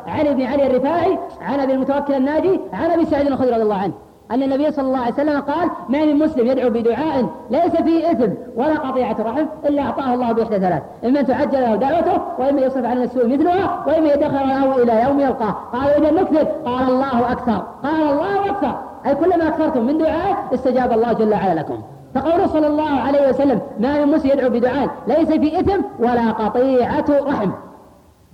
علي 0.06 0.34
بن 0.34 0.42
علي 0.42 0.66
الرفاعي 0.66 1.18
عن 1.40 1.60
أبي 1.60 1.72
المتوكل 1.72 2.14
الناجي 2.14 2.60
عن 2.72 2.90
أبي 2.90 3.06
سعيد 3.06 3.26
الخدري 3.26 3.50
رضي 3.50 3.62
الله 3.62 3.76
عنه. 3.76 3.92
أن 4.30 4.42
النبي 4.42 4.70
صلى 4.72 4.86
الله 4.86 4.98
عليه 4.98 5.14
وسلم 5.14 5.40
قال 5.40 5.70
ما 5.88 6.04
من 6.04 6.18
مسلم 6.18 6.46
يدعو 6.46 6.70
بدعاء 6.70 7.28
ليس 7.50 7.76
فيه 7.76 8.10
إثم 8.10 8.32
ولا 8.56 8.74
قطيعة 8.74 9.16
رحم 9.20 9.46
إلا 9.64 9.82
أعطاه 9.82 10.14
الله 10.14 10.32
بإحدى 10.32 10.58
ثلاث 10.58 10.82
إما 11.04 11.22
تعجل 11.22 11.60
له 11.60 11.76
دعوته 11.76 12.22
وإما 12.38 12.60
يصرف 12.60 12.84
عن 12.84 13.02
السوء 13.02 13.26
مثلها 13.26 13.84
وإما 13.86 14.08
يدخر 14.08 14.44
له 14.44 14.82
إلى 14.82 15.02
يوم 15.02 15.20
يلقاه. 15.20 15.54
قال 15.72 16.04
إذا 16.04 16.10
نكثر 16.10 16.44
قال 16.44 16.88
الله 16.88 17.32
أكثر 17.32 17.64
قال 17.82 18.02
الله 18.12 18.50
أكثر. 18.50 18.78
أي 19.06 19.14
كلما 19.14 19.48
أكثرتم 19.48 19.86
من 19.86 19.98
دعاء 19.98 20.36
استجاب 20.54 20.92
الله 20.92 21.12
جل 21.12 21.32
وعلا 21.32 21.60
لكم. 21.60 21.78
فقوله 22.14 22.46
صلى 22.46 22.66
الله 22.66 23.00
عليه 23.00 23.28
وسلم 23.28 23.60
ما 23.80 24.04
من 24.04 24.12
مسلم 24.12 24.30
يدعو 24.30 24.50
بدعاء 24.50 24.88
ليس 25.06 25.28
فيه 25.28 25.60
إثم 25.60 25.82
ولا 25.98 26.30
قطيعة 26.30 27.04
رحم. 27.10 27.50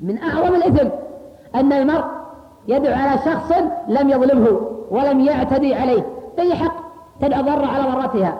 من 0.02 0.18
أعظم 0.22 0.54
الإثم 0.54 0.88
أن 1.54 1.72
المرء 1.72 2.04
يدعو 2.68 2.94
على 2.94 3.18
شخص 3.18 3.52
لم 3.88 4.10
يظلمه. 4.10 4.60
ولم 4.92 5.20
يعتدي 5.20 5.74
عليه. 5.74 6.02
بأي 6.36 6.54
حق 6.54 6.74
ضرة 7.20 7.66
على 7.66 7.92
ضرتها 7.92 8.34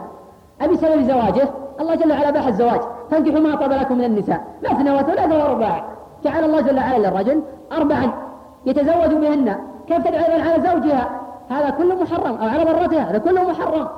أبي 0.61 0.77
سبب 0.77 1.03
زواجه 1.03 1.49
الله 1.81 1.95
جل 1.95 2.13
وعلا 2.13 2.31
باح 2.31 2.47
الزواج. 2.47 2.81
فانكحوا 3.11 3.41
ما 3.41 3.57
طاب 3.57 3.73
لكم 3.73 3.99
من 3.99 4.05
النساء. 4.05 4.45
مثنى 4.71 4.91
وثلاثة 4.91 5.45
ورباع 5.45 5.85
جعل 6.25 6.45
الله 6.45 6.61
جل 6.61 6.79
وعلا 6.79 7.09
للرجل 7.09 7.43
أربعا 7.73 8.13
يتزوج 8.67 9.15
بهن. 9.15 9.57
كيف 9.89 10.07
تدعو 10.07 10.41
على 10.41 10.63
زوجها؟ 10.71 11.11
هذا 11.51 11.71
كله 11.71 12.03
محرم. 12.03 12.37
أو 12.37 12.49
على 12.49 12.65
ضرتها 12.65 13.11
هذا 13.11 13.19
كله 13.19 13.51
محرم. 13.51 13.89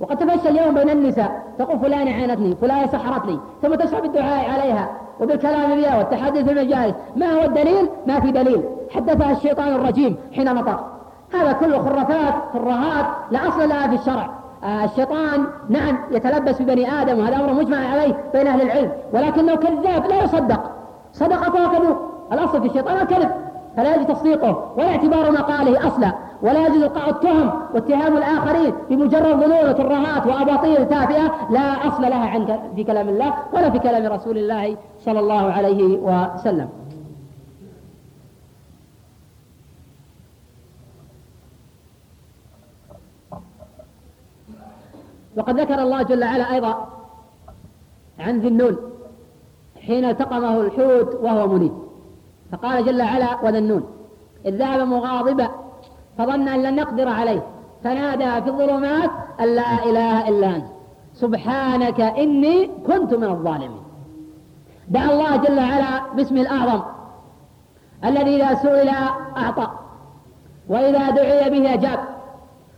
وقد 0.00 0.16
تفشى 0.16 0.48
اليوم 0.48 0.74
بين 0.74 0.90
النساء. 0.90 1.42
تقول 1.58 1.78
فلان 1.78 2.08
عانتني 2.08 2.56
فلان 2.56 2.88
سحرتني. 2.88 3.38
ثم 3.62 3.74
تشرب 3.74 4.04
الدعاء 4.04 4.50
عليها. 4.50 4.88
وبالكلام 5.20 5.76
بها 5.76 5.98
والتحدث 5.98 6.48
المجالس 6.48 6.94
ما 7.16 7.32
هو 7.32 7.42
الدليل؟ 7.42 7.88
ما 8.06 8.20
في 8.20 8.30
دليل. 8.30 8.62
حدثها 8.90 9.32
الشيطان 9.32 9.68
الرجيم 9.68 10.16
حين 10.32 10.54
نطق 10.54 10.95
هذا 11.42 11.52
كله 11.52 11.78
خرافات 11.78 12.34
ترهات 12.52 13.06
لا 13.30 13.48
أصل 13.48 13.68
لها 13.68 13.88
في 13.88 13.94
الشرع. 13.94 14.30
آه 14.64 14.84
الشيطان 14.84 15.46
نعم 15.68 15.98
يتلبس 16.10 16.62
ببني 16.62 17.02
آدم 17.02 17.18
وهذا 17.18 17.36
أمر 17.36 17.52
مجمع 17.52 17.76
عليه 17.92 18.16
بين 18.34 18.46
أهل 18.46 18.62
العلم 18.62 18.92
ولكنه 19.12 19.54
كذاب 19.54 20.06
لا 20.06 20.24
يصدق. 20.24 20.70
صدق 21.12 21.48
كذوب 21.48 21.96
الأصل 22.32 22.60
في 22.60 22.66
الشيطان 22.66 22.96
الكذب 22.96 23.30
فلا 23.76 23.94
يجب 23.94 24.06
تصديقه 24.06 24.72
ولا 24.76 24.88
اعتبار 24.88 25.30
مقاله 25.32 25.86
أصلا 25.86 26.12
ولا 26.42 26.66
يجوز 26.66 26.82
إلقاء 26.82 27.10
التهم 27.10 27.50
واتهام 27.74 28.16
الآخرين 28.16 28.72
بمجرد 28.90 29.40
ظنون 29.40 29.68
وترهات 29.70 30.26
وأباطيل 30.26 30.88
تافهة 30.88 31.30
لا 31.50 31.88
أصل 31.88 32.02
لها 32.02 32.30
عند 32.30 32.60
في 32.76 32.84
كلام 32.84 33.08
الله 33.08 33.34
ولا 33.52 33.70
في 33.70 33.78
كلام 33.78 34.12
رسول 34.12 34.38
الله 34.38 34.76
صلى 34.98 35.20
الله 35.20 35.52
عليه 35.52 35.98
وسلم. 35.98 36.68
وقد 45.36 45.60
ذكر 45.60 45.82
الله 45.82 46.02
جل 46.02 46.24
وعلا 46.24 46.52
أيضا 46.54 46.88
عن 48.18 48.40
ذي 48.40 48.48
النون 48.48 48.76
حين 49.86 50.04
التقمه 50.04 50.60
الحوت 50.60 51.14
وهو 51.22 51.48
منيب. 51.48 51.72
فقال 52.52 52.84
جل 52.84 53.02
وعلا 53.02 53.44
وذا 53.44 53.58
النون. 53.58 53.84
إذ 54.46 54.56
ذهب 54.56 54.80
مغاضبا 54.80 55.48
فظن 56.18 56.48
أن 56.48 56.62
لن 56.62 56.76
نقدر 56.76 57.08
عليه 57.08 57.42
فنادى 57.84 58.42
في 58.42 58.50
الظلمات 58.50 59.10
أن 59.40 59.54
لا 59.54 59.84
إله 59.84 60.28
إلا 60.28 60.56
أنت. 60.56 60.66
سبحانك 61.14 62.00
إني 62.00 62.70
كنت 62.86 63.14
من 63.14 63.24
الظالمين. 63.24 63.82
دعا 64.88 65.12
الله 65.12 65.36
جل 65.36 65.58
وعلا 65.58 66.12
باسمه 66.16 66.40
الأعظم 66.40 66.82
الذي 68.04 68.42
إذا 68.42 68.54
سئل 68.54 68.88
أعطى 69.36 69.68
وإذا 70.68 71.10
دعي 71.10 71.50
به 71.50 71.74
أجاب 71.74 71.98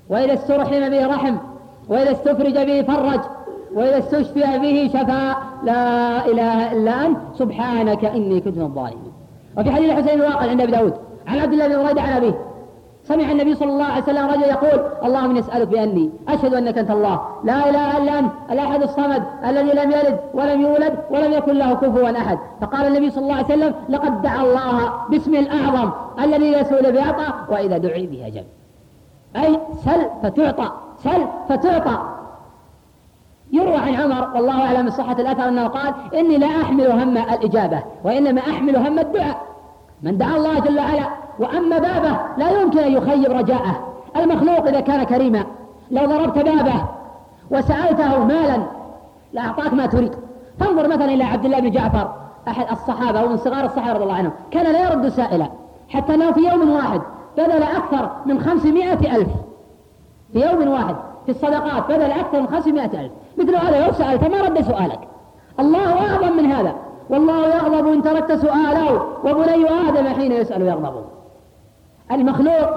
وإذا 0.09 0.35
استرحم 0.35 0.89
به 0.89 1.07
رحم 1.07 1.37
وإذا 1.89 2.11
استفرج 2.11 2.59
به 2.59 2.83
فرج 2.83 3.21
وإذا 3.75 3.99
استشفي 3.99 4.41
به 4.41 4.91
شفى 4.93 5.35
لا 5.65 6.27
إله 6.27 6.73
إلا 6.73 7.07
أنت 7.07 7.19
سبحانك 7.39 8.05
إني 8.05 8.41
كنت 8.41 8.57
من 8.57 8.63
الظالمين. 8.63 9.13
وفي 9.59 9.71
حديث 9.71 9.91
الحسين 9.91 10.21
الواقع 10.21 10.51
عند 10.51 10.61
أبي 10.61 10.73
داود 10.73 10.95
عن 11.27 11.39
عبد 11.39 11.53
الله 11.53 11.69
بن 11.69 11.83
بريدة 11.85 12.03
عن 12.03 12.13
أبيه 12.13 12.39
سمع 13.05 13.31
النبي 13.31 13.55
صلى 13.55 13.73
الله 13.73 13.85
عليه 13.85 14.03
وسلم 14.03 14.27
رجل 14.27 14.43
يقول 14.43 14.81
اللهم 15.05 15.31
اني 15.31 15.41
اسالك 15.41 15.69
بأني 15.69 16.11
أشهد 16.29 16.55
أنك 16.55 16.79
أنت 16.79 16.91
الله 16.91 17.21
لا 17.45 17.71
إله 17.71 17.99
إلا 17.99 18.19
أنت 18.19 18.33
الأحد 18.51 18.83
الصمد 18.83 19.23
الذي 19.45 19.71
لم 19.71 19.91
يلد 19.91 20.19
ولم 20.35 20.61
يولد 20.61 20.99
ولم 21.11 21.33
يكن 21.33 21.53
له 21.53 21.75
كفوا 21.75 22.19
أحد. 22.19 22.39
فقال 22.61 22.87
النبي 22.87 23.11
صلى 23.11 23.25
الله 23.25 23.35
عليه 23.35 23.47
وسلم 23.47 23.75
لقد 23.89 24.23
دعا 24.23 24.43
الله 24.43 24.93
باسم 25.11 25.35
الأعظم 25.35 25.91
الذي 26.25 26.53
يسول 26.53 26.93
بيعطى 26.93 27.27
وإذا 27.51 27.79
دعي 27.79 28.07
به 28.07 28.27
اجاب 28.27 28.45
أي 29.37 29.59
سل 29.85 30.07
فتعطى. 30.23 30.71
سل 31.05 31.27
فتعطى. 31.49 31.99
يروى 33.53 33.77
عن 33.77 33.95
عمر 33.95 34.31
والله 34.35 34.67
أعلم 34.67 34.85
من 34.85 34.91
صحة 34.91 35.13
الأثر 35.13 35.49
أنه 35.49 35.67
قال 35.67 35.95
إني 36.15 36.39
لا 36.39 36.47
أحمل 36.47 36.91
هم 36.91 37.19
الإجابة 37.19 37.83
وإنما 38.05 38.41
أحمل 38.41 38.77
هم 38.77 38.99
الدعاء. 38.99 39.43
من 40.03 40.19
دعا 40.19 40.37
الله 40.37 40.59
جل 40.59 40.79
وعلا 40.79 41.09
وأما 41.39 41.79
بابه 41.79 42.19
لا 42.37 42.61
يمكن 42.61 42.79
أن 42.79 42.93
يخيب 42.93 43.33
رجاءه. 43.33 43.95
المخلوق 44.17 44.67
إذا 44.67 44.81
كان 44.81 45.05
كريما 45.05 45.45
لو 45.91 46.07
ضربت 46.07 46.39
بابه 46.39 46.85
وسألته 47.51 48.25
مالا 48.25 48.63
لاعطاك 49.33 49.73
ما 49.75 49.87
تريد. 49.87 50.15
فانظر 50.61 50.89
مثلا 50.89 51.05
إلى 51.05 51.25
عبد 51.25 51.45
الله 51.45 51.61
بن 51.61 51.71
جعفر 51.71 52.15
أحد 52.49 52.67
الصحابة 52.71 53.25
ومن 53.25 53.37
صغار 53.37 53.65
الصحابة 53.65 53.93
رضي 53.93 54.03
الله 54.03 54.15
عنهم. 54.15 54.33
كان 54.51 54.73
لا 54.73 54.91
يرد 54.91 55.09
سائلا 55.09 55.49
حتى 55.89 56.15
انه 56.15 56.33
في 56.33 56.41
يوم 56.41 56.71
واحد 56.71 57.01
بذل 57.37 57.63
أكثر 57.63 58.11
من 58.27 58.41
خمسمائة 58.41 59.17
ألف. 59.17 59.29
في 60.33 60.41
يوم 60.41 60.69
واحد 60.69 60.97
في 61.25 61.31
الصدقات 61.31 61.89
بذل 61.89 62.11
أكثر 62.11 62.41
من 62.41 62.47
خمسمائة 62.47 63.01
ألف. 63.01 63.13
مثل 63.39 63.57
هذا 63.57 63.87
لو 63.87 63.93
سألت 63.93 64.25
ما 64.25 64.41
رد 64.41 64.61
سؤالك؟ 64.61 65.01
الله 65.61 66.11
أعظم 66.11 66.37
من 66.37 66.53
هذا. 66.53 66.75
والله 67.11 67.47
يغضب 67.47 67.93
إن 67.93 68.03
تركت 68.03 68.33
سؤاله. 68.33 69.03
وبني 69.25 69.71
آدم 69.89 70.09
حين 70.09 70.33
يسأل 70.33 70.63
يغضب. 70.63 71.05
المخلوق 72.13 72.71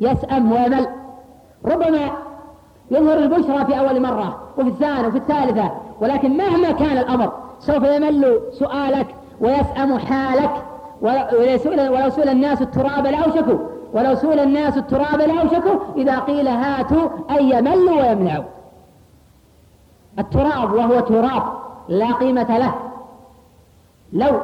يسأم 0.00 0.52
ويمل. 0.52 0.88
ربما 1.64 2.10
يظهر 2.90 3.18
البشرى 3.18 3.64
في 3.64 3.78
أول 3.78 4.02
مرة 4.02 4.40
وفي 4.58 4.68
الثانية 4.68 5.08
وفي 5.08 5.18
الثالثة. 5.18 5.70
ولكن 6.00 6.36
مهما 6.36 6.72
كان 6.72 6.98
الأمر 6.98 7.32
سوف 7.58 7.82
يمل 7.82 8.40
سؤالك 8.52 9.06
ويسأم 9.40 9.98
حالك. 9.98 10.50
ولو 11.02 12.10
سئل 12.10 12.28
الناس 12.28 12.62
التراب 12.62 13.06
لأوشكوا. 13.06 13.58
ولو 13.92 14.14
سئل 14.14 14.40
الناس 14.40 14.76
التراب 14.78 15.20
لأوشكوا 15.20 15.80
إذا 15.96 16.18
قيل 16.18 16.48
هاتوا 16.48 17.08
أن 17.30 17.50
يملوا 17.50 18.02
ويمنعوا 18.02 18.44
التراب 20.18 20.72
وهو 20.72 21.00
تراب 21.00 21.42
لا 21.88 22.12
قيمة 22.12 22.58
له. 22.58 22.74
لو 24.12 24.40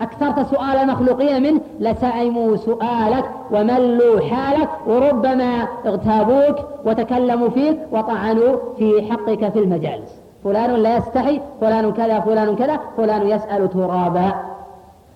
أكثرت 0.00 0.46
سؤال 0.46 0.76
المخلوقين 0.76 1.42
منه 1.42 1.60
لسئموا 1.80 2.56
سؤالك 2.56 3.30
وملوا 3.50 4.20
حالك 4.20 4.68
وربما 4.86 5.66
اغتابوك 5.86 6.56
وتكلموا 6.84 7.48
فيك 7.48 7.78
وطعنوا 7.92 8.56
في 8.78 9.10
حقك 9.10 9.52
في 9.52 9.58
المجالس. 9.58 10.20
فلان 10.44 10.70
لا 10.70 10.96
يستحي 10.96 11.40
فلان 11.60 11.92
كذا 11.92 12.20
فلان 12.20 12.56
كذا 12.56 12.80
فلان 12.96 13.28
يسأل 13.28 13.70
ترابا. 13.70 14.32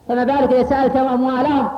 فما 0.09 0.25
بالك 0.25 0.53
إذا 0.53 0.63
سألتهم 0.63 1.09
أموالهم؟ 1.09 1.69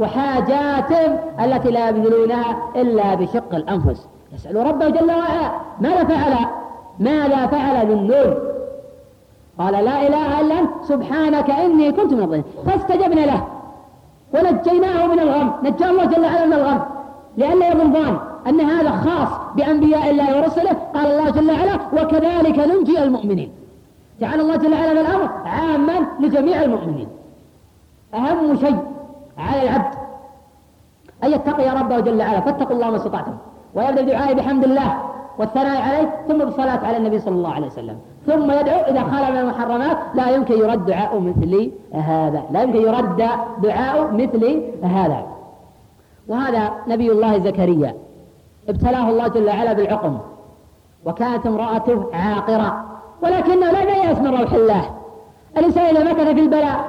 وحاجاتهم 0.00 1.18
التي 1.44 1.70
لا 1.70 1.88
يبذلونها 1.88 2.56
إلا 2.76 3.14
بشق 3.14 3.54
الأنفس. 3.54 4.06
يسأل 4.34 4.66
ربه 4.66 4.88
جل 4.88 5.10
وعلا 5.10 5.50
ماذا 5.80 6.04
فعل؟ 6.04 6.34
ماذا 7.00 7.46
فعل 7.46 7.86
ذنون 7.86 8.34
قال 9.58 9.84
لا 9.84 10.06
إله 10.06 10.40
إلا 10.40 10.58
أنت 10.60 10.70
سبحانك 10.82 11.50
إني 11.50 11.92
كنت 11.92 12.12
من 12.12 12.22
الظالمين. 12.22 12.44
فاستجبنا 12.66 13.20
له 13.20 13.46
ونجيناه 14.34 15.06
من 15.06 15.20
الغم 15.20 15.52
نجى 15.62 15.84
الله 15.84 16.04
جل 16.04 16.24
وعلا 16.24 16.46
من 16.46 16.52
الغم. 16.52 16.80
لأن 17.36 17.62
يظن 17.62 18.18
أن 18.46 18.60
هذا 18.60 18.90
خاص 18.90 19.28
بأنبياء 19.56 20.10
الله 20.10 20.40
ورسله. 20.40 20.76
قال 20.94 21.06
الله 21.06 21.30
جل 21.30 21.50
وعلا 21.50 21.78
وكذلك 21.92 22.58
ننجي 22.58 23.02
المؤمنين. 23.02 23.52
جعل 24.20 24.40
الله 24.40 24.56
جل 24.56 24.72
وعلا 24.72 25.00
الأمر 25.00 25.30
عاما 25.46 26.06
لجميع 26.20 26.62
المؤمنين. 26.62 27.08
أهم 28.14 28.56
شيء 28.56 28.78
على 29.38 29.62
العبد. 29.62 29.94
أن 31.24 31.32
يتقي 31.32 31.80
ربه 31.80 32.00
جل 32.00 32.20
وعلا 32.20 32.40
فاتقوا 32.40 32.76
الله 32.76 32.90
ما 32.90 32.96
استطعتم. 32.96 33.34
ويبدأ 33.74 34.02
بدعائه 34.02 34.34
بحمد 34.34 34.64
الله 34.64 34.98
والثناء 35.38 35.82
عليه 35.82 36.14
ثم 36.28 36.38
بالصلاة 36.38 36.86
على 36.86 36.96
النبي 36.96 37.18
صلى 37.18 37.34
الله 37.34 37.52
عليه 37.52 37.66
وسلم. 37.66 37.98
ثم 38.26 38.50
يدعو 38.50 38.80
إذا 38.80 39.02
خال 39.02 39.32
من 39.32 39.38
المحرمات 39.38 39.98
لا 40.14 40.30
يمكن 40.30 40.54
يرد 40.54 40.86
دعاء 40.86 41.20
مثل 41.20 41.70
هذا. 41.92 42.42
لا 42.50 42.62
يمكن 42.62 42.80
يرد 42.80 43.16
دعاء 43.62 44.12
مثل 44.12 44.62
هذا. 44.82 45.26
وهذا 46.28 46.70
نبي 46.88 47.12
الله 47.12 47.38
زكريا. 47.38 47.94
ابتلاه 48.68 49.08
الله 49.08 49.28
جل 49.28 49.46
وعلا 49.46 49.72
بالعقم. 49.72 50.18
وكانت 51.04 51.46
امرأته 51.46 52.06
عاقرة. 52.14 52.84
ولكنه 53.22 53.70
لا 53.70 53.82
ييأس 53.82 54.18
من 54.18 54.40
روح 54.40 54.52
الله. 54.52 54.90
الإنسان 55.56 55.96
إذا 55.96 56.04
مكث 56.04 56.28
في 56.34 56.40
البلاء 56.40 56.84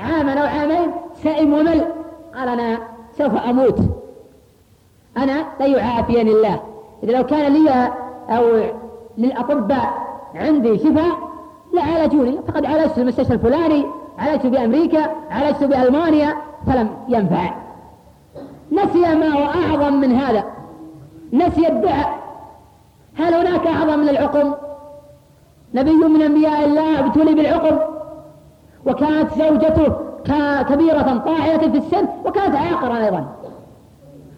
عاما 0.00 0.32
أو 0.32 0.46
عامين 0.46 0.90
سئم 1.22 1.52
ومل 1.52 1.84
قال 2.34 2.48
أنا 2.48 2.78
سوف 3.18 3.34
أموت. 3.34 3.78
أنا 5.16 5.46
لا 5.60 5.66
يعافيني 5.66 6.32
الله. 6.32 6.60
إذا 7.02 7.12
لو 7.12 7.26
كان 7.26 7.52
لي 7.52 7.92
أو 8.28 8.44
للأطباء 9.18 10.06
عندي 10.34 10.78
شفاء 10.78 11.18
لعالجوني 11.74 12.38
فقد 12.48 12.64
عالجت 12.64 12.92
في 12.92 13.00
المستشفى 13.00 13.34
الفلاني 13.34 13.86
عالجت 14.18 14.46
بأمريكا 14.46 15.10
عالجت 15.30 15.64
بألمانيا 15.64 16.36
فلم 16.66 16.90
ينفع. 17.08 17.54
نسي 18.72 19.14
ما 19.14 19.28
هو 19.28 19.44
أعظم 19.44 19.94
من 19.94 20.12
هذا. 20.12 20.44
نسي 21.32 21.68
الدعاء. 21.68 22.18
هل 23.18 23.34
هناك 23.34 23.66
أعظم 23.66 23.98
من 23.98 24.08
العقم؟ 24.08 24.54
نبي 25.74 25.92
من 25.92 26.22
أنبياء 26.22 26.64
الله 26.64 26.98
ابتلي 26.98 27.34
بالعقم. 27.34 27.78
وكانت 28.86 29.30
زوجته 29.38 29.96
كبيرة 30.68 31.22
طاعنة 31.26 31.58
في 31.58 31.78
السن 31.78 32.08
وكانت 32.24 32.56
عاقرة 32.56 33.04
أيضا. 33.04 33.26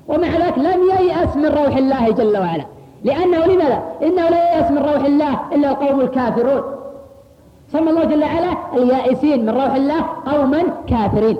ومع 0.09 0.29
ذلك 0.29 0.59
لم 0.59 0.81
ييأس 0.91 1.37
من 1.37 1.47
روح 1.47 1.77
الله 1.77 2.11
جل 2.11 2.39
وعلا. 2.39 2.65
لأنه 3.05 3.47
لماذا؟ 3.47 3.83
إنه 4.03 4.29
لا 4.29 4.55
ييأس 4.55 4.71
من 4.71 4.79
روح 4.79 5.05
الله 5.05 5.41
إلا 5.53 5.71
القوم 5.71 6.01
الكافرون. 6.01 6.63
سمى 7.73 7.91
الله 7.91 8.05
جل 8.05 8.23
وعلا 8.23 8.59
اليائسين 8.75 9.47
من 9.47 9.51
روح 9.51 9.75
الله 9.75 10.05
قوما 10.27 10.63
كافرين. 10.89 11.39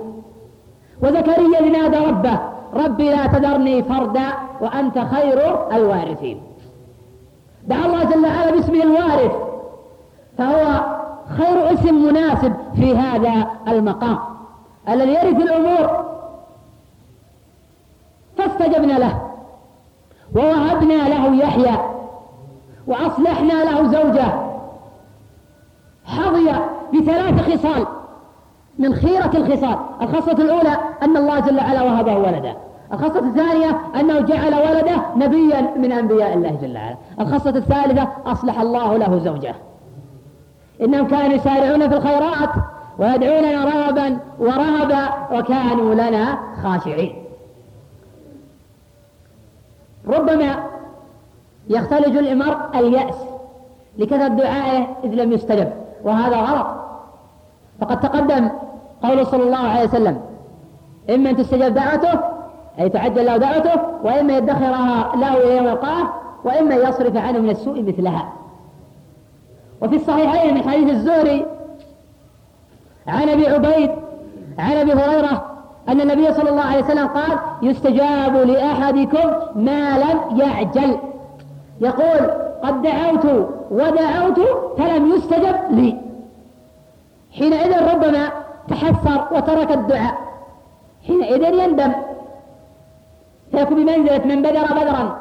وزكريا 1.03 1.61
نادى 1.61 1.97
ربه؟ 1.97 2.39
ربي 2.75 3.11
لا 3.11 3.27
تذرني 3.27 3.83
فردا 3.83 4.27
وأنت 4.61 4.99
خير 4.99 5.59
الوارثين. 5.73 6.43
دعا 7.67 7.87
الله 7.87 8.05
جل 8.05 8.27
وعلا 8.27 8.51
باسمه 8.51 8.83
الوارث 8.83 9.33
فهو 10.39 10.98
خير 11.37 11.73
اسم 11.73 11.95
مناسب 11.95 12.53
في 12.75 12.97
هذا 12.97 13.47
المقام. 13.69 14.19
الذي 14.89 15.13
يرث 15.13 15.43
الأمور 15.43 16.05
فاستجبنا 18.37 18.93
له 18.93 19.21
ووهبنا 20.37 21.09
له 21.09 21.37
يحيى 21.37 21.79
وأصلحنا 22.87 23.65
له 23.65 23.83
زوجه. 23.83 24.49
حظي 26.05 26.53
بثلاث 26.95 27.51
خصال 27.51 27.87
من 28.79 28.95
خيرة 28.95 29.31
الخصال. 29.35 29.77
الخصلة 30.03 30.45
الأولى 30.45 30.79
أن 31.03 31.17
الله 31.17 31.41
جل 31.41 31.57
وعلا 31.57 31.83
وهبه 31.83 32.17
ولدا 32.17 32.57
الخصلة 32.93 33.29
الثانية 33.29 33.81
أنه 34.01 34.21
جعل 34.21 34.55
ولده 34.55 35.03
نبيا 35.17 35.61
من 35.77 35.93
أنبياء 35.93 36.35
الله 36.35 36.59
جل 36.63 36.77
وعلا. 36.77 36.97
الخصلة 37.21 37.57
الثالثة 37.57 38.09
أصلح 38.27 38.61
الله 38.61 38.97
له 38.97 39.19
زوجه. 39.19 39.55
إنهم 40.81 41.07
كانوا 41.07 41.37
يسارعون 41.37 41.89
في 41.89 41.97
الخيرات 41.97 42.51
ويدعوننا 42.99 43.65
رغبا 43.65 44.19
ورهبا 44.39 45.09
وكانوا 45.33 45.95
لنا 45.95 46.39
خاشعين. 46.63 47.25
ربما 50.09 50.57
يختلج 51.69 52.17
الإمر 52.17 52.57
اليأس 52.75 53.15
لكثرة 53.99 54.29
دعائه 54.29 54.87
إذ 55.05 55.09
لم 55.09 55.33
يستجب 55.33 55.73
وهذا 56.05 56.37
غلط. 56.37 56.67
فقد 57.81 58.01
تقدم 58.01 58.51
قول 59.03 59.27
صلى 59.27 59.43
الله 59.43 59.69
عليه 59.69 59.85
وسلم 59.85 60.21
إما 61.11 61.31
أن 61.31 61.37
تستجب 61.37 61.75
دعوته 61.75 62.21
أي 62.81 62.89
تعجل 62.89 63.27
له 63.27 63.37
دعوته 63.37 63.81
وإما 64.05 64.37
يدخرها 64.37 65.17
له 65.17 65.55
يوم 65.57 65.67
القيامة 65.69 66.11
وإما 66.45 66.75
يصرف 66.75 67.17
عنه 67.17 67.39
من 67.39 67.51
السوء 67.51 67.83
مثلها. 67.83 68.33
وفي 69.83 69.97
الصحيحين 69.97 70.55
من 70.55 70.71
حديث 70.71 70.91
الزهري 70.91 71.47
عن 73.07 73.29
أبي 73.29 73.47
عبيد 73.47 73.91
عن 74.59 74.77
أبي 74.77 74.93
هريرة 74.93 75.45
أن 75.89 76.01
النبي 76.01 76.33
صلى 76.33 76.51
الله 76.51 76.63
عليه 76.63 76.85
وسلم 76.85 77.07
قال 77.07 77.39
يستجاب 77.63 78.37
لأحدكم 78.37 79.31
ما 79.55 79.99
لم 79.99 80.41
يعجل. 80.41 80.99
يقول 81.81 82.31
قد 82.63 82.83
دعوت 82.83 83.49
ودعوت 83.71 84.41
فلم 84.79 85.13
يستجب 85.13 85.57
لي. 85.71 85.97
حينئذ 87.33 87.95
ربما 87.95 88.29
تحسر 88.69 89.29
وترك 89.33 89.73
الدعاء. 89.73 90.19
حينئذ 91.07 91.43
يندم. 91.43 91.93
فيكون 93.51 93.77
بمنزلة 93.77 94.25
من 94.25 94.43
بدر 94.43 94.65
بدرا 94.65 95.19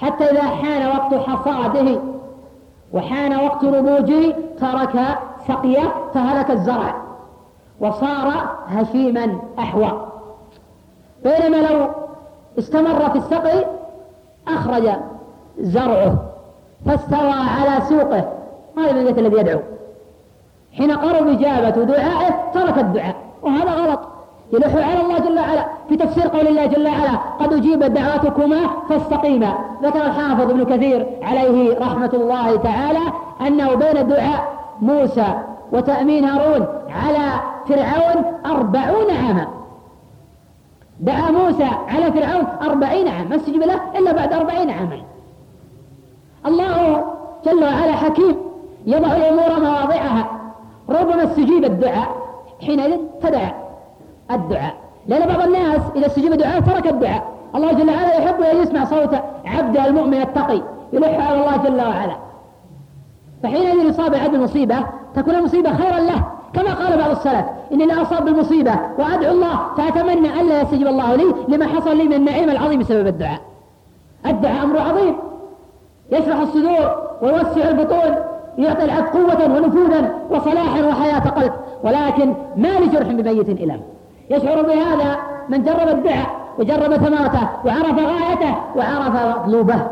حتى 0.00 0.24
إذا 0.24 0.42
حان 0.42 0.86
وقت 0.86 1.14
حصاده. 1.14 2.00
وحان 2.92 3.44
وقت 3.44 3.64
نضوجه 3.64 4.34
ترك 4.60 5.18
سقيه 5.48 5.94
فهلك 6.14 6.50
الزرع 6.50 6.94
وصار 7.80 8.56
هشيما 8.66 9.38
أحوى. 9.58 10.06
بينما 11.24 11.56
لو 11.56 11.88
استمر 12.58 13.10
في 13.10 13.18
السقي 13.18 13.64
أخرج 14.48 14.90
زرعه 15.58 16.14
فاستوى 16.86 17.32
على 17.32 17.84
سوقه. 17.88 18.32
هذا 18.78 18.92
من 18.92 19.18
الذي 19.18 19.40
يدعو. 19.40 19.60
حين 20.72 20.92
قرب 20.92 21.28
إجابة 21.28 21.84
دعائه 21.84 22.50
ترك 22.54 22.78
الدعاء 22.78 23.16
وهذا 23.42 23.70
غلط. 23.70 24.00
يلح 24.52 24.74
على 24.74 25.00
الله 25.00 25.18
جل 25.18 25.38
وعلا. 25.38 25.66
في 25.88 25.96
تفسير 25.96 26.28
قول 26.28 26.48
الله 26.48 26.66
جل 26.66 26.86
وعلا 26.86 27.12
قد 27.40 27.52
أجيبت 27.52 27.84
دعواتكما 27.84 28.60
فاستقيما. 28.88 29.58
ذكر 29.82 30.06
الحافظ 30.06 30.50
ابن 30.50 30.64
كثير 30.64 31.06
عليه 31.22 31.78
رحمة 31.78 32.10
الله 32.14 32.56
تعالى 32.56 33.12
أنه 33.46 33.74
بين 33.74 34.08
دعاء 34.08 34.52
موسى 34.82 35.26
وتأمين 35.72 36.24
هارون 36.24 36.66
على 36.90 37.40
فرعون 37.68 38.24
أربعون 38.46 39.10
عاما. 39.10 39.46
دعا 41.00 41.30
موسى 41.30 41.68
على 41.88 42.12
فرعون 42.12 42.44
أربعين 42.62 43.08
عام 43.08 43.28
ما 43.28 43.36
استجيب 43.36 43.62
له 43.62 43.80
إلا 43.98 44.12
بعد 44.12 44.32
أربعين 44.32 44.70
عاما. 44.70 45.02
الله 46.46 47.04
جل 47.46 47.64
وعلا 47.64 47.92
حكيم 47.92 48.36
يضع 48.86 49.16
الأمور 49.16 49.60
مواضعها. 49.60 50.26
ربما 50.88 51.24
استجيب 51.24 51.64
الدعاء 51.64 52.08
حينئذ 52.66 52.98
فدعا. 53.22 53.69
الدعاء. 54.34 54.74
لأن 55.06 55.28
بعض 55.28 55.40
الناس 55.40 55.80
إذا 55.96 56.06
استجيب 56.06 56.32
الدعاء 56.32 56.60
ترك 56.60 56.86
الدعاء. 56.86 57.22
الله 57.54 57.72
جل 57.72 57.90
وعلا 57.90 58.14
يحب 58.14 58.42
أن 58.42 58.62
يسمع 58.62 58.84
صوت 58.84 59.14
عبده 59.44 59.86
المؤمن 59.86 60.14
التقي 60.14 60.62
يلح 60.92 61.28
على 61.28 61.40
الله 61.40 61.56
جل 61.56 61.88
وعلا. 61.88 62.16
فحينئذ 63.42 63.88
يصاب 63.88 64.14
عبد 64.14 64.34
المصيبة 64.34 64.76
تكون 65.14 65.34
المصيبة 65.34 65.74
خيرا 65.74 65.98
له. 65.98 66.24
كما 66.54 66.74
قال 66.74 66.98
بعض 66.98 67.10
السلف 67.10 67.44
إني 67.72 67.86
لا 67.86 68.02
أصاب 68.02 68.24
بالمصيبة 68.24 68.72
وأدعو 68.98 69.32
الله 69.32 69.58
فأتمنى 69.76 70.40
ألا 70.40 70.60
يستجيب 70.60 70.86
الله 70.86 71.14
لي 71.14 71.34
لما 71.48 71.66
حصل 71.66 71.96
لي 71.96 72.04
من 72.04 72.12
النعيم 72.12 72.50
العظيم 72.50 72.80
بسبب 72.80 73.06
الدعاء. 73.06 73.40
الدعاء 74.26 74.64
أمر 74.64 74.78
عظيم. 74.78 75.16
يشرح 76.12 76.40
الصدور 76.40 77.08
ويوسع 77.22 77.68
البطون 77.68 78.14
يعطي 78.58 78.84
العبد 78.84 79.08
قوة 79.08 79.56
ونفوذا 79.56 80.14
وصلاحا 80.30 80.82
وحياة 80.82 81.28
قلب. 81.28 81.52
ولكن 81.84 82.34
ما 82.56 82.68
لجرح 82.80 83.08
بميت 83.08 83.48
إلم 83.48 83.80
يشعر 84.30 84.62
بهذا 84.62 85.16
من 85.48 85.62
جرب 85.64 85.88
الدعاء 85.88 86.26
وجرب 86.58 86.96
ثمرته 86.96 87.48
وعرف 87.64 87.98
غايته 87.98 88.54
وعرف 88.76 89.38
مطلوبه. 89.38 89.82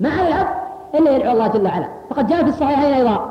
ما 0.00 0.10
على 0.10 0.28
العبد 0.28 0.48
إلا 0.94 1.16
يدعو 1.16 1.32
الله 1.32 1.46
جل 1.46 1.66
وعلا. 1.66 1.88
فقد 2.10 2.26
جاء 2.26 2.42
في 2.42 2.48
الصحيحين 2.48 2.94
أيضا 2.94 3.30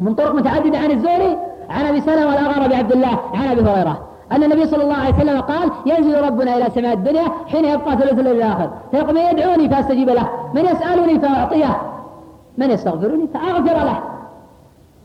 من 0.00 0.14
طرق 0.14 0.34
متعددة 0.34 0.78
عن 0.78 0.90
الزهري 0.90 1.38
عن 1.70 1.86
أبي 1.86 2.00
سلمة 2.00 2.26
والأغر 2.26 2.68
بعبد 2.68 2.92
الله 2.92 3.18
عن 3.34 3.48
أبي 3.48 3.70
هريرة. 3.70 3.98
أن 4.32 4.42
النبي 4.42 4.66
صلى 4.66 4.82
الله 4.82 4.96
عليه 4.96 5.14
وسلم 5.14 5.40
قال 5.40 5.70
ينزل 5.86 6.24
ربنا 6.24 6.56
إلى 6.56 6.70
سماء 6.74 6.92
الدنيا 6.92 7.24
حين 7.46 7.64
يبقى 7.64 7.96
ثلث 7.96 8.18
الليل 8.18 8.36
الآخر. 8.36 8.70
فيقول 8.90 9.14
من 9.14 9.20
يدعوني 9.20 9.68
فأستجيب 9.68 10.10
له 10.10 10.28
من 10.54 10.64
يسألني 10.64 11.18
فأعطيه 11.18 11.76
من 12.58 12.70
يستغفرني 12.70 13.28
فأغفر 13.34 13.84
له. 13.84 13.98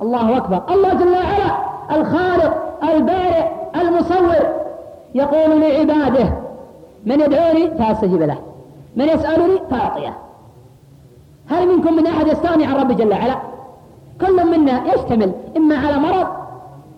الله 0.02 0.38
أكبر. 0.38 0.62
الله 0.70 0.94
جل 0.94 1.12
وعلا 1.12 1.56
الخالق 1.92 2.58
البارئ 2.84 3.59
المصور 3.76 4.36
يقول 5.16 5.62
لعباده 5.62 6.34
من 7.06 7.22
يدعوني؟ 7.22 7.72
فأستجيب 7.72 8.22
له. 8.22 8.38
من 8.96 9.06
يسألني؟ 9.06 9.60
فأعطيه 9.72 10.18
هل 11.50 11.68
منكم 11.68 11.94
من 11.94 12.08
أحد 12.08 12.28
يستغني 12.28 12.66
عن 12.66 12.76
ربي 12.76 12.94
جل 12.94 13.12
وعلا؟ 13.12 13.36
كل 14.22 14.46
منا 14.46 14.94
يشتمل 14.94 15.32
إما 15.58 15.78
على 15.78 15.98
مرض 15.98 16.28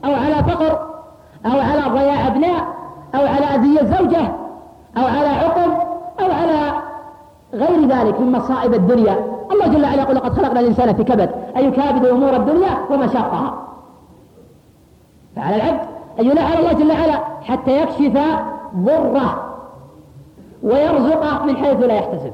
أو 0.05 0.13
على 0.13 0.43
فقر 0.43 0.71
أو 1.45 1.59
على 1.59 1.99
ضياع 1.99 2.27
أبناء 2.27 2.67
أو 3.15 3.25
على 3.25 3.45
أذية 3.45 3.97
زوجة 3.97 4.21
أو 4.97 5.05
على 5.05 5.27
عقم 5.27 5.71
أو 6.19 6.31
على 6.31 6.73
غير 7.53 7.87
ذلك 7.87 8.19
من 8.19 8.31
مصائب 8.31 8.73
الدنيا. 8.73 9.15
الله 9.51 9.67
جل 9.67 9.83
وعلا 9.83 10.01
يقول 10.01 10.15
لقد 10.15 10.33
خلقنا 10.33 10.59
الإنسان 10.59 10.93
في 10.93 11.03
كبد. 11.03 11.31
أي 11.57 11.65
يكابد 11.65 12.05
أمور 12.05 12.35
الدنيا 12.35 12.77
ومشاقها. 12.91 13.67
فعلى 15.35 15.55
العبد 15.55 15.90
أن 16.19 16.25
يلعن 16.25 16.57
الله 16.57 16.73
جل 16.73 16.91
وعلا 16.91 17.19
حتى 17.43 17.81
يكشف 17.81 18.21
ضره 18.75 19.55
ويرزقه 20.63 21.45
من 21.45 21.57
حيث 21.57 21.79
لا 21.79 21.93
يحتسب 21.93 22.33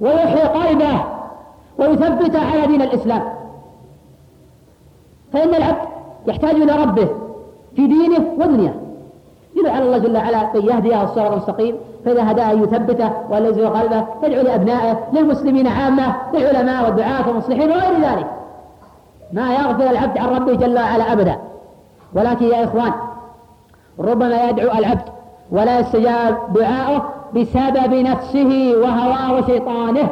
ويحيي 0.00 0.42
قلبه 0.42 1.04
ويثبت 1.78 2.36
على 2.36 2.66
دين 2.66 2.82
الإسلام. 2.82 3.22
فإن 5.32 5.54
العبد 5.54 5.88
يحتاج 6.26 6.54
إلى 6.54 6.72
ربه 6.82 7.08
في 7.76 7.86
دينه 7.86 8.26
ودنياه. 8.38 8.74
يدعو 9.56 9.74
على 9.74 9.84
الله 9.84 9.98
جل 9.98 10.16
وعلا 10.16 10.54
أن 10.54 10.62
يهديه 10.64 11.02
الصراط 11.02 11.32
المستقيم. 11.32 11.76
فإذا 12.04 12.30
هداه 12.30 12.50
يثبته 12.50 13.10
ولا 13.30 13.48
يزغ 13.48 13.78
قلبه 13.78 14.06
يدعو 14.22 14.42
لأبنائه 14.42 14.98
للمسلمين 15.12 15.66
عامة 15.66 16.16
للعلماء 16.34 16.84
والدعاة 16.84 17.28
والمصلحين 17.28 17.70
وغير 17.70 18.00
ذلك. 18.00 18.26
ما 19.32 19.54
يغفر 19.54 19.90
العبد 19.90 20.18
عن 20.18 20.28
ربه 20.28 20.54
جل 20.54 20.78
وعلا 20.78 21.12
أبدا. 21.12 21.38
ولكن 22.16 22.46
يا 22.46 22.64
إخوان 22.64 22.92
ربما 24.00 24.48
يدعو 24.48 24.78
العبد 24.78 25.08
ولا 25.52 25.80
يستجاب 25.80 26.38
دعاؤه 26.54 27.08
بسبب 27.34 27.94
نفسه 27.94 28.72
وهواه 28.82 29.32
وشيطانه. 29.34 30.08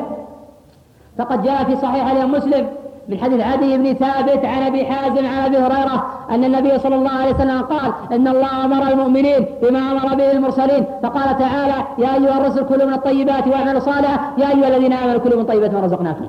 فقد 1.18 1.42
جاء 1.42 1.64
في 1.64 1.76
صحيح 1.76 2.10
الإمام 2.10 2.32
مسلم 2.32 2.66
من 3.08 3.18
حديث 3.18 3.40
عدي 3.40 3.78
بن 3.78 3.94
ثابت 3.94 4.44
عن 4.44 4.62
أبي 4.62 4.84
حازم 4.86 5.26
عن 5.26 5.44
أبي 5.44 5.56
هريرة 5.56 6.06
أن 6.30 6.44
النبي 6.44 6.78
صلى 6.78 6.94
الله 6.94 7.10
عليه 7.10 7.34
وسلم 7.34 7.62
قال 7.62 7.92
إن 8.12 8.28
الله 8.28 8.64
أمر 8.64 8.92
المؤمنين 8.92 9.46
بما 9.62 9.78
أمر 9.78 10.14
به 10.14 10.32
المرسلين 10.32 10.84
فقال 11.02 11.38
تعالى 11.38 11.74
يا 11.98 12.14
أيها 12.14 12.38
الرسل 12.40 12.64
كلوا 12.66 12.86
من 12.86 12.94
الطيبات 12.94 13.46
واعملوا 13.48 13.80
صالحا 13.80 14.18
يا 14.38 14.48
أيها 14.48 14.68
الذين 14.68 14.92
آمنوا 14.92 15.18
كلوا 15.18 15.38
من 15.38 15.44
طيبات 15.44 15.74
ما 15.74 15.80
رزقناكم 15.80 16.28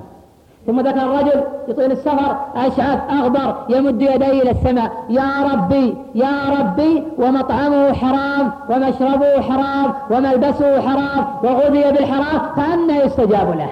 ثم 0.67 0.79
ذكر 0.79 1.01
الرجل 1.01 1.43
يطيل 1.67 1.91
السفر 1.91 2.35
أشعث 2.55 2.99
أغبر 3.11 3.55
يمد 3.69 4.01
يديه 4.01 4.41
إلى 4.41 4.51
السماء. 4.51 4.91
يا 5.09 5.29
ربي 5.53 5.95
يا 6.15 6.59
ربي 6.59 7.03
ومطعمه 7.17 7.93
حرام 7.93 8.51
ومشربه 8.69 9.41
حرام 9.41 9.93
وملبسه 10.11 10.81
حرام 10.81 11.25
وغذي 11.43 11.91
بالحرام 11.91 12.41
فأنا 12.55 13.03
يستجاب 13.03 13.57
له. 13.57 13.69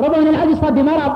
ربما 0.00 0.30
العبد 0.30 0.50
يصاب 0.50 0.74
بمرض 0.74 1.12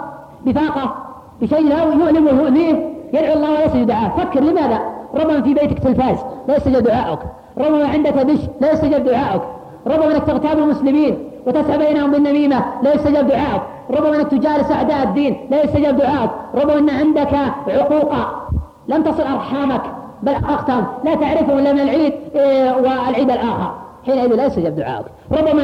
بفاقة 0.46 0.94
بشيء 1.42 1.68
لا 1.68 1.82
يؤلم 1.82 2.26
ويؤذيه 2.26 2.94
يدعو 3.12 3.34
الله 3.36 3.50
ويسجد 3.50 3.86
دعاء 3.86 4.08
فكر 4.18 4.40
لماذا؟ 4.40 4.78
ربما 5.14 5.42
في 5.42 5.54
بيتك 5.54 5.78
تلفاز 5.78 6.16
لا 6.48 6.56
يستجاب 6.56 6.82
دعائك 6.82 7.18
ربما 7.58 7.88
عندك 7.88 8.12
دش 8.12 8.40
لا 8.60 8.72
يستجاب 8.72 9.04
دعائك 9.04 9.42
ربما 9.86 10.06
إنك 10.06 10.24
تغتاب 10.24 10.58
المسلمين 10.58 11.18
وتسعى 11.46 11.78
بينهم 11.78 12.10
بالنميمة 12.10 12.64
لا 12.82 12.94
يستجاب 12.94 13.26
دعائك 13.26 13.62
ربما 13.90 14.16
أنك 14.16 14.28
تجالس 14.28 14.72
أعداء 14.72 15.02
الدين 15.02 15.48
لا 15.50 15.64
يستجاب 15.64 15.96
دعائك 15.96 16.30
ربما 16.54 16.78
أن 16.78 16.90
عندك 16.90 17.34
عقوقا 17.68 18.48
لم 18.88 19.02
تصل 19.02 19.22
أرحامك. 19.22 19.82
بل 20.22 20.34
عققتهم 20.34 20.86
لا 21.04 21.14
تعرفهم 21.14 21.58
إلا 21.58 21.72
من 21.72 21.80
العيد 21.80 22.12
إيه، 22.34 22.76
والعيد 22.76 23.30
الآخر. 23.30 23.74
حينئذ 24.06 24.34
لا 24.34 24.46
يستجاب 24.46 24.76
دعائك 24.76 25.06
ربما 25.32 25.62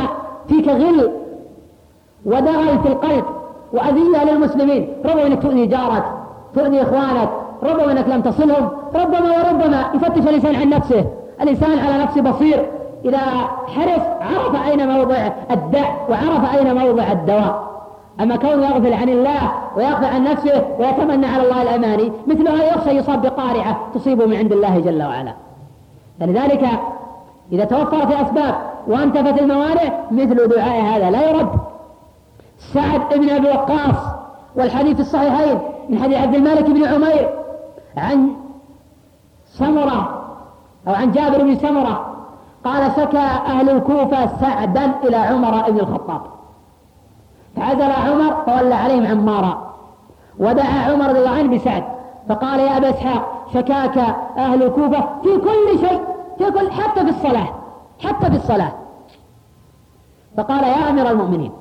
فيك 0.48 0.68
غل 0.68 1.10
ودغل 2.26 2.78
في 2.82 2.88
القلب 2.88 3.24
وأذية 3.72 4.24
للمسلمين. 4.32 4.92
ربما 5.04 5.26
أنك 5.26 5.42
تؤذي 5.42 5.66
جارك 5.66 6.04
تؤذي 6.54 6.82
إخوانك. 6.82 7.28
ربما 7.62 7.92
أنك 7.92 8.08
لم 8.08 8.20
تصلهم. 8.20 8.68
ربما 8.94 9.20
وربما 9.20 9.84
يفتش 9.94 10.28
الإنسان 10.28 10.54
عن 10.54 10.68
نفسه. 10.68 11.04
الإنسان 11.40 11.78
على 11.78 12.02
نفسه 12.02 12.20
بصير. 12.20 12.70
إذا 13.04 13.18
حرص 13.66 14.02
عرف 14.20 14.68
أين 14.68 14.88
موضع 14.88 15.28
الداء 15.50 16.06
وعرف 16.10 16.56
أين 16.56 16.74
موضع 16.74 17.12
الدواء. 17.12 17.69
أما 18.20 18.36
كونه 18.36 18.66
يغفل 18.66 18.94
عن 18.94 19.08
الله 19.08 19.52
ويغفل 19.76 20.04
عن 20.04 20.24
نفسه 20.24 20.66
ويتمنى 20.78 21.26
على 21.26 21.42
الله 21.42 21.62
الأماني 21.62 22.12
مثل 22.26 22.48
هذا 22.48 22.64
يخشى 22.64 22.90
يصاب 22.90 23.22
بقارعة 23.22 23.80
تصيبه 23.94 24.26
من 24.26 24.36
عند 24.36 24.52
الله 24.52 24.80
جل 24.80 25.02
وعلا. 25.02 25.34
فلذلك 26.20 26.68
إذا 27.52 27.64
توفرت 27.64 28.06
الأسباب 28.12 28.54
وانتفت 28.86 29.42
الموانع 29.42 30.00
مثل 30.10 30.48
دعاء 30.48 30.82
هذا 30.82 31.10
لا 31.10 31.30
يرد. 31.30 31.50
سعد 32.58 33.00
بن 33.14 33.30
أبي 33.30 33.48
وقاص 33.48 33.96
والحديث 34.56 35.00
الصحيحين 35.00 35.58
من 35.88 35.98
حديث 35.98 36.18
عبد 36.18 36.34
الملك 36.34 36.70
بن 36.70 36.84
عمير 36.84 37.28
عن 37.96 38.30
سمرة 39.46 40.24
أو 40.88 40.94
عن 40.94 41.12
جابر 41.12 41.42
بن 41.42 41.54
سمرة 41.54 42.06
قال 42.64 42.92
شكى 42.96 43.18
أهل 43.46 43.70
الكوفة 43.70 44.40
سعدا 44.40 44.92
إلى 45.04 45.16
عمر 45.16 45.70
بن 45.70 45.80
الخطاب. 45.80 46.20
فعزل 47.56 47.92
عمر 47.92 48.34
فولى 48.46 48.74
عليهم 48.74 49.06
عمارا. 49.06 49.70
ودعا 50.38 50.92
عمر 50.92 51.08
رضي 51.08 51.18
الله 51.18 51.30
عنه 51.30 51.56
بسعد 51.56 51.84
فقال 52.28 52.60
يا 52.60 52.76
أبا 52.76 52.90
إسحاق 52.90 53.46
شكاك 53.54 53.98
أهل 54.36 54.62
الكوفة 54.62 55.00
في 55.22 55.38
كل 55.38 55.88
شيء 55.88 56.00
في 56.38 56.50
كل 56.50 56.70
حتى 56.70 57.00
في 57.04 57.10
الصلاة 57.10 57.48
حتى 58.04 58.30
في 58.30 58.36
الصلاة. 58.36 58.72
فقال 60.36 60.64
يا 60.64 60.90
أمير 60.90 61.10
المؤمنين 61.10 61.52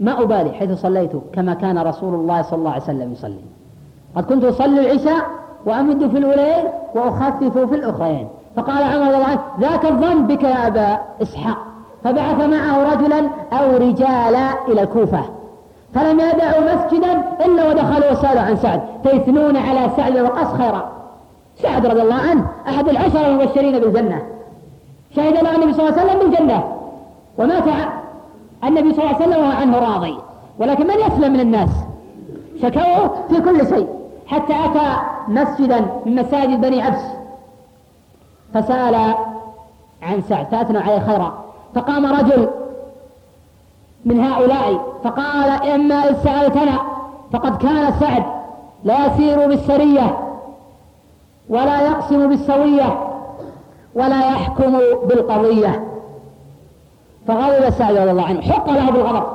ما 0.00 0.22
أبالي 0.22 0.52
حيث 0.52 0.72
صليت 0.72 1.12
كما 1.32 1.54
كان 1.54 1.78
رسول 1.78 2.14
الله 2.14 2.42
صلى 2.42 2.58
الله 2.58 2.70
عليه 2.70 2.82
وسلم 2.82 3.12
يصلي. 3.12 3.44
قد 4.16 4.24
كنت 4.24 4.44
أصلي 4.44 4.92
العشاء 4.92 5.26
وأمد 5.66 6.10
في 6.10 6.18
الأولين 6.18 6.64
وأخفف 6.94 7.58
في 7.58 7.74
الأخرين 7.74 8.28
فقال 8.56 8.82
عمر 8.82 9.06
رضي 9.06 9.14
الله 9.14 9.26
عنه 9.26 9.40
ذاك 9.60 9.84
الظن 9.84 10.26
بك 10.26 10.42
يا 10.42 10.66
أبا 10.66 10.98
إسحاق. 11.22 11.58
فبعث 12.04 12.40
معه 12.40 12.92
رجلا 12.92 13.28
أو 13.52 13.76
رجالا 13.76 14.66
إلى 14.68 14.82
الكوفة. 14.82 15.20
فلم 15.94 16.20
يدعوا 16.20 16.74
مسجدا 16.74 17.22
إلا 17.46 17.68
ودخلوا 17.68 18.10
وسألوا 18.12 18.42
عن 18.42 18.56
سعد. 18.56 18.82
فيثنون 19.02 19.56
على 19.56 19.90
سعد 19.96 20.18
وقص 20.18 20.52
خيرا 20.52 20.92
سعد 21.62 21.86
رضي 21.86 22.02
الله 22.02 22.14
عنه 22.30 22.46
أحد 22.68 22.88
العشر 22.88 23.26
المبشرين 23.26 23.78
بالجنة. 23.78 24.22
شهد 25.16 25.44
له 25.44 25.56
النبي 25.56 25.72
صلى 25.72 25.88
الله 25.88 26.00
عليه 26.00 26.10
وسلم 26.10 26.30
بالجنة. 26.30 26.64
ومات 27.38 27.64
النبي 28.64 28.94
صلى 28.94 29.04
الله 29.04 29.14
عليه 29.14 29.26
وسلم 29.26 29.44
عنه 29.44 29.78
راضي. 29.78 30.18
ولكن 30.58 30.86
من 30.86 30.94
يسلم 30.94 31.32
من 31.32 31.40
الناس؟ 31.40 31.70
شكوه 32.62 33.14
في 33.28 33.40
كل 33.40 33.68
شيء. 33.68 33.88
حتى 34.26 34.52
أتى 34.52 34.96
مسجدا 35.28 35.80
من 36.06 36.16
مساجد 36.16 36.60
بني 36.60 36.82
عبس. 36.82 37.04
فسأل 38.54 38.94
عن 40.02 40.22
سعد 40.28 40.46
فأثنوا 40.46 40.80
عليه 40.80 40.98
خيرا. 40.98 41.47
فقام 41.74 42.06
رجل 42.06 42.48
من 44.04 44.20
هؤلاء 44.24 44.80
فقال 45.04 45.50
إما 45.50 45.94
إذ 45.94 46.24
سألتنا 46.24 46.78
فقد 47.32 47.58
كان 47.58 47.92
سعد 48.00 48.24
لا 48.84 49.06
يسير 49.06 49.48
بالسرية 49.48 50.18
ولا 51.48 51.80
يقسم 51.80 52.28
بالسوية 52.28 52.98
ولا 53.94 54.18
يحكم 54.18 54.78
بالقضية. 55.04 55.84
فغضب 57.28 57.70
سعد 57.70 57.96
رضي 57.96 58.10
الله 58.10 58.24
عنه 58.24 58.40
حق 58.40 58.70
له 58.70 58.90
بالغضب. 58.90 59.26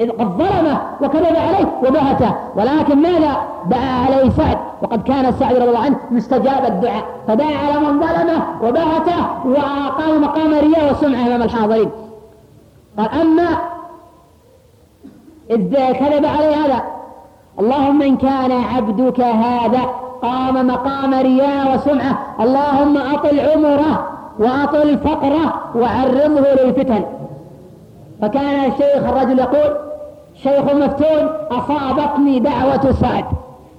إذ 0.00 0.10
قد 0.10 0.26
ظلمه 0.26 0.80
وكذب 1.02 1.36
عليه 1.36 1.66
وبهته 1.88 2.34
ولكن 2.56 3.02
ماذا 3.02 3.36
دعا 3.66 4.04
عليه 4.06 4.30
سعد؟ 4.30 4.58
وقد 4.82 5.02
كان 5.02 5.32
سعد 5.32 5.54
رضي 5.54 5.64
الله 5.64 5.78
عنه 5.78 5.96
مستجاب 6.10 6.64
الدعاء. 6.64 7.04
فدعا 7.28 7.56
على 7.66 7.80
من 7.80 8.00
ظلمه 8.00 8.42
وبهته 8.62 9.46
وأقام 9.46 10.22
مقام 10.22 10.54
رياء 10.54 10.92
وسمعه 10.92 11.26
أمام 11.26 11.42
الحاضرين. 11.42 11.90
قال 12.98 13.08
أما 13.20 13.48
إذ 15.50 15.74
كذب 15.74 16.26
عليه 16.26 16.56
هذا 16.56 16.82
اللهم 17.60 18.02
إن 18.02 18.16
كان 18.16 18.52
عبدك 18.52 19.20
هذا 19.20 19.80
قام 20.22 20.66
مقام 20.66 21.14
رياء 21.14 21.74
وسمعة. 21.74 22.18
اللهم 22.40 22.96
أطل 22.96 23.40
عمره 23.40 24.06
وأطل 24.38 24.98
فقره 24.98 25.54
وعرضه 25.74 26.64
للفتن. 26.64 27.04
فكان 28.22 28.72
الشيخ 28.72 29.08
الرجل 29.08 29.38
يقول 29.38 29.89
شيخ 30.42 30.74
مفتون 30.74 31.28
أصابتني 31.50 32.38
دعوة 32.38 32.92
سعد. 32.92 33.24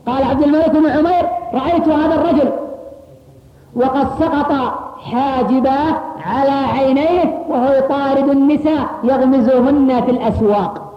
قال 0.07 0.23
عبد 0.23 0.43
الملك 0.43 0.69
بن 0.69 0.89
عمير 0.89 1.29
رأيت 1.53 1.87
هذا 1.87 2.15
الرجل. 2.15 2.51
وقد 3.75 4.07
سقط 4.19 4.51
حاجباه 5.11 5.95
على 6.25 6.51
عينيه 6.51 7.45
وهو 7.49 7.73
يطارد 7.73 8.29
النساء 8.29 8.89
يغمزهن 9.03 10.01
في 10.05 10.11
الأسواق. 10.11 10.91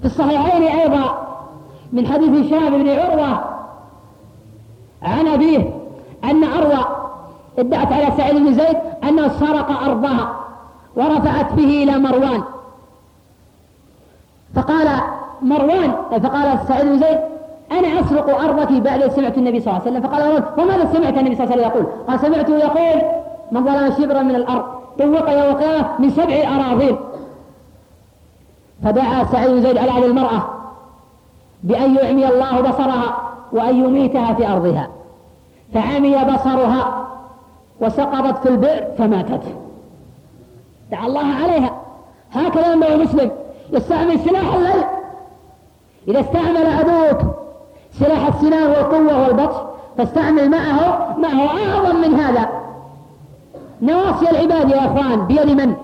في 0.00 0.06
الصحيحين 0.06 0.62
أيضا 0.62 1.28
من 1.92 2.06
حديث 2.06 2.46
هشام 2.46 2.82
بن 2.82 2.88
عروة 2.88 3.44
عن 5.02 5.26
أبيه 5.26 5.70
أن 6.24 6.44
عروة 6.44 6.86
ادعت 7.58 7.92
على 7.92 8.12
سعيد 8.16 8.36
بن 8.36 8.54
زيد 8.54 8.76
أنه 9.08 9.28
سرق 9.28 9.82
أرضها 9.82 10.30
ورفعت 10.96 11.52
به 11.52 11.82
إلى 11.82 11.98
مروان. 11.98 12.42
فقال 14.54 14.88
مروان 15.42 15.92
فقال 16.10 16.58
سعيد 16.68 16.86
بن 16.86 16.98
زيد 16.98 17.18
أنا 17.72 18.00
أسرق 18.00 18.40
أرضك 18.40 18.72
بعد 18.72 19.08
سمعت 19.08 19.38
النبي 19.38 19.60
صلى 19.60 19.70
الله 19.70 19.82
عليه 19.86 19.90
وسلم. 19.90 20.10
فقال 20.10 20.26
مروان 20.26 20.42
وماذا 20.58 20.92
سمعت 20.92 21.18
النبي 21.18 21.34
صلى 21.34 21.44
الله 21.44 21.54
عليه 21.54 21.66
وسلم 21.66 21.82
يقول؟ 21.82 21.86
قال 22.08 22.20
سمعته 22.20 22.56
يقول 22.56 23.02
من 23.52 23.64
ظلم 23.64 23.92
شبرا 23.92 24.22
من 24.22 24.34
الأرض 24.34 24.64
طوق 24.98 25.30
يوم 25.30 25.50
القيامة 25.50 25.88
من 25.98 26.10
سبع 26.10 26.34
أراضين. 26.56 26.96
فدعا 28.84 29.24
سعيد 29.24 29.50
بن 29.50 29.60
زيد 29.60 29.78
على 29.78 29.90
هذه 29.90 30.06
المرأة 30.06 30.42
بأن 31.62 31.96
يعمي 31.96 32.28
الله 32.28 32.60
بصرها 32.60 33.16
وأن 33.52 33.76
يميتها 33.84 34.34
في 34.34 34.48
أرضها. 34.48 34.88
فعمي 35.74 36.16
بصرها 36.24 37.08
وسقطت 37.80 38.42
في 38.42 38.48
البئر 38.48 38.84
فماتت. 38.98 39.42
دعا 40.90 41.06
الله 41.06 41.34
عليها. 41.42 41.70
هكذا 42.32 42.72
ينبغي 42.72 42.94
المسلم 42.94 43.30
يستعمل 43.72 44.20
سلاح 44.20 44.54
الليل. 44.54 44.84
إذا 46.08 46.20
استعمل 46.20 46.66
عدوك 46.66 47.20
سلاح 47.92 48.26
السنان 48.26 48.66
والقوة 48.66 49.22
والبطش 49.22 49.56
فاستعمل 49.98 50.50
معه 50.50 51.16
ما 51.18 51.28
هو 51.28 51.46
أعظم 51.46 51.96
من 51.96 52.14
هذا. 52.14 52.48
نواصي 53.82 54.30
العباد 54.30 54.70
يا 54.70 54.86
أخوان 54.86 55.26
بيد 55.26 55.50
من؟ 55.50 55.74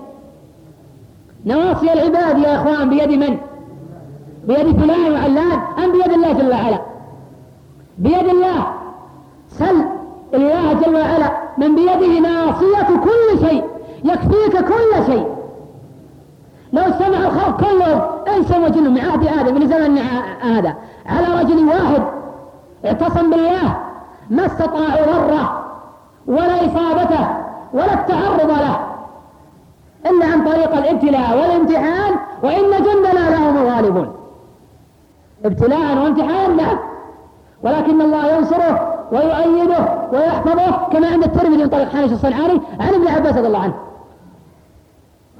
نواصي 1.45 1.93
العباد 1.93 2.37
يا 2.37 2.55
أخوان 2.55 2.89
بيد 2.89 3.11
من؟ 3.11 3.37
بيد 4.47 4.79
فلان 4.79 5.11
وعلان 5.13 5.59
أم 5.83 5.91
بيد 5.91 6.11
الله 6.13 6.33
جل 6.33 6.51
وعلا؟ 6.51 6.81
بيد 7.97 8.27
الله. 8.27 8.67
سل 9.49 9.85
الله 10.33 10.73
جل 10.73 10.95
وعلا. 10.95 11.31
من 11.57 11.75
بيده 11.75 12.19
ناصية 12.19 12.87
كل 13.03 13.47
شيء 13.47 13.63
يكفيك 14.03 14.65
كل 14.65 15.05
شيء. 15.05 15.34
لو 16.73 16.83
سمع 16.99 17.17
الخلق 17.17 17.61
كلهم 17.61 18.01
انس 18.35 18.51
وجن 18.51 18.93
من 18.93 18.99
عهد 18.99 19.27
آدم 19.27 19.55
من 19.55 19.67
زمن 19.67 19.97
هذا 20.41 20.75
على 21.05 21.41
رجل 21.41 21.67
واحد 21.67 22.03
اعتصم 22.85 23.29
بالله 23.29 23.77
ما 24.29 24.45
استطاعوا 24.45 25.05
ضره 25.05 25.65
ولا 26.27 26.65
إصابته 26.65 27.27
ولا 27.73 27.93
التعرض 27.93 28.49
له. 28.49 28.79
الا 30.05 30.25
عن 30.25 30.45
طريق 30.45 30.77
الابتلاء 30.77 31.37
والامتحان 31.37 32.15
وإن 32.43 32.71
جندنا 32.83 33.29
لهم 33.29 33.57
الغالبون 33.57 34.15
ابتلاء 35.45 35.97
وامتحان 36.03 36.57
نعم 36.57 36.77
ولكن 37.63 38.01
الله 38.01 38.37
ينصره 38.37 38.95
ويؤيده 39.11 39.87
ويحفظه 40.13 40.71
كما 40.91 41.07
عند 41.07 41.23
الترمذي 41.23 41.63
من 41.63 41.69
طريق 41.69 41.89
حانش 41.89 42.11
الصنعاني 42.11 42.61
عن 42.79 42.93
ابن 42.93 43.07
عباس 43.07 43.37
رضي 43.37 43.47
الله 43.47 43.59
عنه. 43.59 43.73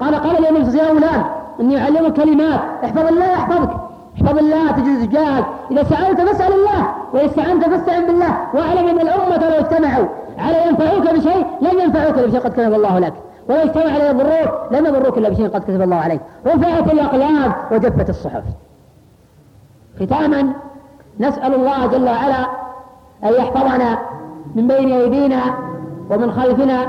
قال 0.00 0.14
قال 0.14 0.42
لي 0.42 0.78
يا 0.78 0.90
أولاد 0.90 1.24
إني 1.60 1.82
أعلمك 1.82 2.12
كلمات. 2.12 2.60
احفظ 2.84 3.06
الله 3.06 3.24
يحفظك 3.24 3.70
احفظ 4.16 4.38
الله 4.38 4.72
تجد 4.72 5.08
تجاهك 5.08 5.44
إذا 5.70 5.82
سألت 5.82 6.20
فاسأل 6.20 6.52
الله 6.52 6.88
وإذا 7.12 7.26
استعنت 7.26 7.64
فاستعن 7.64 8.06
بالله. 8.06 8.36
واعلم 8.54 8.88
أن 8.88 9.00
الأمة 9.00 9.48
لو 9.48 9.58
اجتمعوا 9.58 10.06
على 10.38 10.66
ينفعوك 10.68 11.14
بشيء 11.14 11.46
لن 11.60 11.80
ينفعوك 11.80 12.14
بشيء 12.14 12.40
قد 12.40 12.52
كتب 12.52 12.74
الله 12.74 12.98
لك. 12.98 13.12
ولو 13.48 13.58
اجتمع 13.58 13.92
على 13.92 14.06
يضروك 14.06 14.52
لن 14.70 14.86
يضروك 14.86 15.18
إلا 15.18 15.28
بشيء 15.28 15.48
قد 15.48 15.62
كتب 15.62 15.82
الله 15.82 15.96
عليك. 15.96 16.20
رفعت 16.46 16.92
الأقلام 16.92 17.52
وجفت 17.72 18.10
الصحف. 18.10 18.42
ختاما 20.00 20.52
نسأل 21.20 21.54
الله 21.54 21.86
جل 21.86 22.08
وعلا 22.08 22.46
أن 23.24 23.32
يحفظنا 23.32 23.98
من 24.54 24.66
بين 24.66 24.92
أيدينا 24.92 25.40
ومن 26.10 26.32
خلفنا 26.32 26.86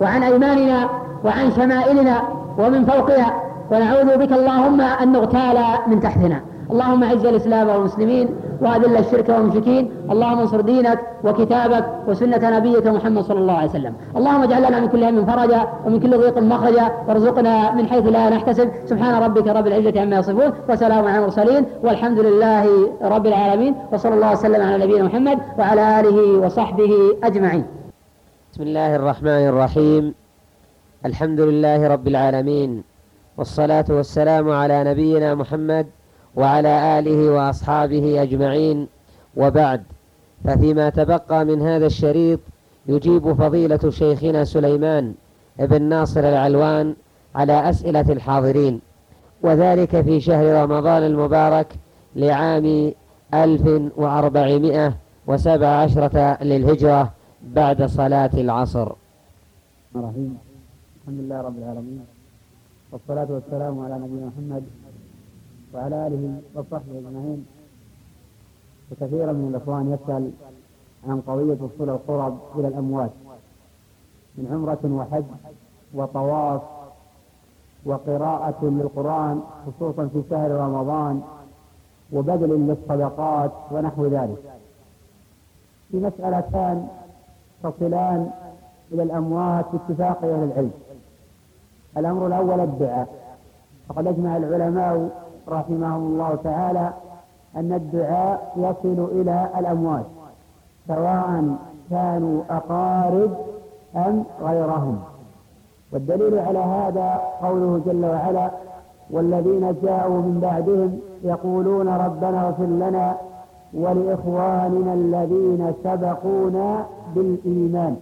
وعن 0.00 0.22
أيماننا 0.22 0.88
وعن 1.24 1.52
شمائلنا 1.56 2.22
ومن 2.58 2.84
فوقها 2.84 3.42
ونعوذ 3.70 4.16
بك 4.16 4.32
اللهم 4.32 4.80
أن 4.80 5.12
نغتال 5.12 5.58
من 5.86 6.00
تحتنا. 6.00 6.40
اللهم 6.72 7.04
أعز 7.04 7.24
الإسلام 7.26 7.68
والمسلمين 7.68 8.28
وأذل 8.60 8.96
الشرك 8.96 9.28
والمشركين. 9.28 9.90
اللهم 10.10 10.38
انصر 10.38 10.60
دينك 10.60 10.98
وكتابك 11.24 11.84
وسنة 12.08 12.58
نبيك 12.58 12.86
محمد 12.86 13.22
صلى 13.22 13.38
الله 13.38 13.52
عليه 13.52 13.70
وسلم. 13.70 13.92
اللهم 14.16 14.42
اجعل 14.42 14.62
لنا 14.62 14.80
من 14.80 14.88
كل 14.88 15.04
هم 15.04 15.26
فرجا 15.26 15.68
ومن 15.86 16.00
كل 16.00 16.18
ضيق 16.18 16.38
مخرجا. 16.38 16.90
وارزقنا 17.08 17.74
من 17.74 17.86
حيث 17.86 18.06
لا 18.06 18.30
نحتسب. 18.30 18.68
سبحان 18.86 19.22
ربك 19.22 19.46
رب 19.46 19.66
العزة 19.66 20.00
عما 20.00 20.18
يصفون. 20.18 20.52
وسلام 20.68 21.04
على 21.08 21.18
المرسلين. 21.18 21.64
والحمد 21.84 22.18
لله 22.18 22.64
رب 23.02 23.26
العالمين. 23.26 23.74
وصلى 23.92 24.14
الله 24.14 24.32
وسلم 24.32 24.62
على 24.66 24.84
نبينا 24.84 25.04
محمد 25.04 25.38
وعلى 25.58 26.00
آله 26.00 26.38
وصحبه 26.38 26.92
أجمعين. 27.24 27.64
بسم 28.52 28.62
الله 28.62 28.96
الرحمن 28.96 29.48
الرحيم. 29.52 30.14
الحمد 31.06 31.40
لله 31.40 31.88
رب 31.88 32.08
العالمين 32.08 32.82
والصلاة 33.36 33.84
والسلام 33.88 34.50
على 34.50 34.84
نبينا 34.84 35.34
محمد 35.34 35.86
وعلى 36.36 36.98
آله 36.98 37.30
وأصحابه 37.32 38.22
أجمعين. 38.22 38.88
وبعد 39.36 39.82
ففيما 40.44 40.90
تبقى 40.90 41.44
من 41.44 41.62
هذا 41.62 41.86
الشريط 41.86 42.40
يجيب 42.86 43.32
فضيلة 43.32 43.90
شيخنا 43.90 44.44
سليمان 44.44 45.14
ابن 45.60 45.82
ناصر 45.82 46.20
العلوان 46.20 46.94
على 47.34 47.70
أسئلة 47.70 48.12
الحاضرين 48.12 48.80
وذلك 49.42 50.00
في 50.00 50.20
شهر 50.20 50.62
رمضان 50.62 51.02
المبارك 51.02 51.74
لعام 52.16 52.92
ألف 53.34 53.92
وأربعمائة 53.96 54.94
وسبع 55.26 55.66
عشرة 55.68 56.38
للهجرة 56.42 57.12
بعد 57.42 57.82
صلاة 57.86 58.30
العصر. 58.34 58.92
الرحيم 59.96 60.47
الحمد 61.08 61.24
لله 61.24 61.40
رب 61.40 61.58
العالمين 61.58 62.06
والصلاة 62.92 63.26
والسلام 63.30 63.80
على 63.84 63.94
نبينا 63.98 64.26
محمد 64.26 64.64
وعلى 65.74 66.06
آله 66.06 66.40
وصحبه 66.54 66.98
أجمعين. 66.98 67.46
وكثيرا 68.90 69.32
من 69.32 69.48
الإخوان 69.48 69.92
يسأل 69.92 70.32
عن 71.08 71.20
قضية 71.20 71.58
وصول 71.64 71.90
القرب 71.90 72.38
إلى 72.56 72.68
الأموات 72.68 73.10
من 74.36 74.46
عمرة 74.52 74.84
وحج 74.84 75.24
وطواف 75.94 76.62
وقراءة 77.84 78.64
للقرآن 78.64 79.42
خصوصا 79.66 80.06
في 80.06 80.22
شهر 80.30 80.50
رمضان 80.50 81.22
وبذل 82.12 82.50
للصدقات 82.68 83.52
ونحو 83.70 84.06
ذلك. 84.06 84.42
في 85.90 85.96
مسألتان 85.96 86.88
تصلان 87.62 88.30
إلى 88.92 89.02
الأموات 89.02 89.64
باتفاق 89.72 90.24
أهل 90.24 90.44
العلم. 90.44 90.72
الأمر 91.96 92.26
الأول 92.26 92.60
الدعاء. 92.60 93.08
فقد 93.88 94.06
أجمع 94.06 94.36
العلماء 94.36 95.08
رحمهم 95.48 96.02
الله 96.12 96.38
تعالى 96.44 96.92
أن 97.56 97.72
الدعاء 97.72 98.52
يصل 98.56 99.04
إلى 99.20 99.48
الأموات 99.58 100.04
سواء 100.88 101.44
كانوا 101.90 102.42
أقارب 102.50 103.30
أم 103.96 104.24
غيرهم. 104.42 104.98
والدليل 105.92 106.38
على 106.38 106.58
هذا 106.58 107.20
قوله 107.42 107.80
جل 107.86 108.04
وعلا 108.04 108.50
والذين 109.10 109.76
جاءوا 109.82 110.20
من 110.22 110.38
بعدهم 110.42 111.00
يقولون 111.24 111.88
ربنا 111.88 112.46
اغفر 112.48 112.64
لنا 112.64 113.16
ولإخواننا 113.74 114.94
الذين 114.94 115.74
سبقونا 115.84 116.86
بالإيمان 117.14 117.96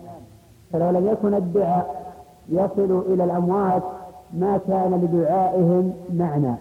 فلو 0.72 0.90
لم 0.90 1.06
يكن 1.06 1.34
الدعاء 1.34 2.05
يصل 2.48 3.02
إلى 3.08 3.24
الأموات 3.24 3.82
ما 4.34 4.58
كان 4.68 5.00
لدعائهم 5.02 5.92
معنى. 6.14 6.54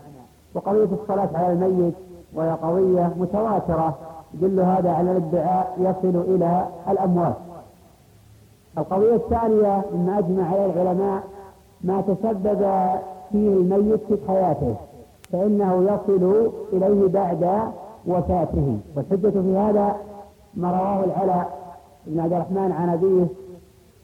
وقضية 0.56 0.88
الصلاة 1.02 1.30
على 1.34 1.54
الميت 1.54 1.94
وهي 2.34 2.52
قضية 2.52 3.12
متواترة 3.20 3.96
يدل 4.34 4.60
هذا 4.60 4.92
على 4.92 5.12
الدعاء 5.12 5.76
يصل 5.80 6.18
إلى 6.36 6.66
الأموات. 6.90 7.36
القضية 8.78 9.16
الثانية 9.16 9.82
مما 9.94 10.20
أجمع 10.20 10.48
عليه 10.48 10.66
العلماء 10.66 11.24
ما 11.82 12.02
تسبب 12.02 12.60
فيه 13.32 13.50
الميت 13.50 14.00
في 14.08 14.18
حياته 14.28 14.76
فإنه 15.32 15.84
يصل 15.84 16.52
إليه 16.74 17.08
بعد 17.08 17.62
وفاته. 18.08 18.78
والحجة 18.96 19.30
في 19.42 19.58
هذا 19.58 19.96
ما 20.54 20.72
رواه 20.72 21.04
العلاء 21.04 21.50
بن 22.08 22.20
عبد 22.20 22.34
الرحمن 22.34 22.72
عن 22.72 22.90
أبيه 22.90 23.26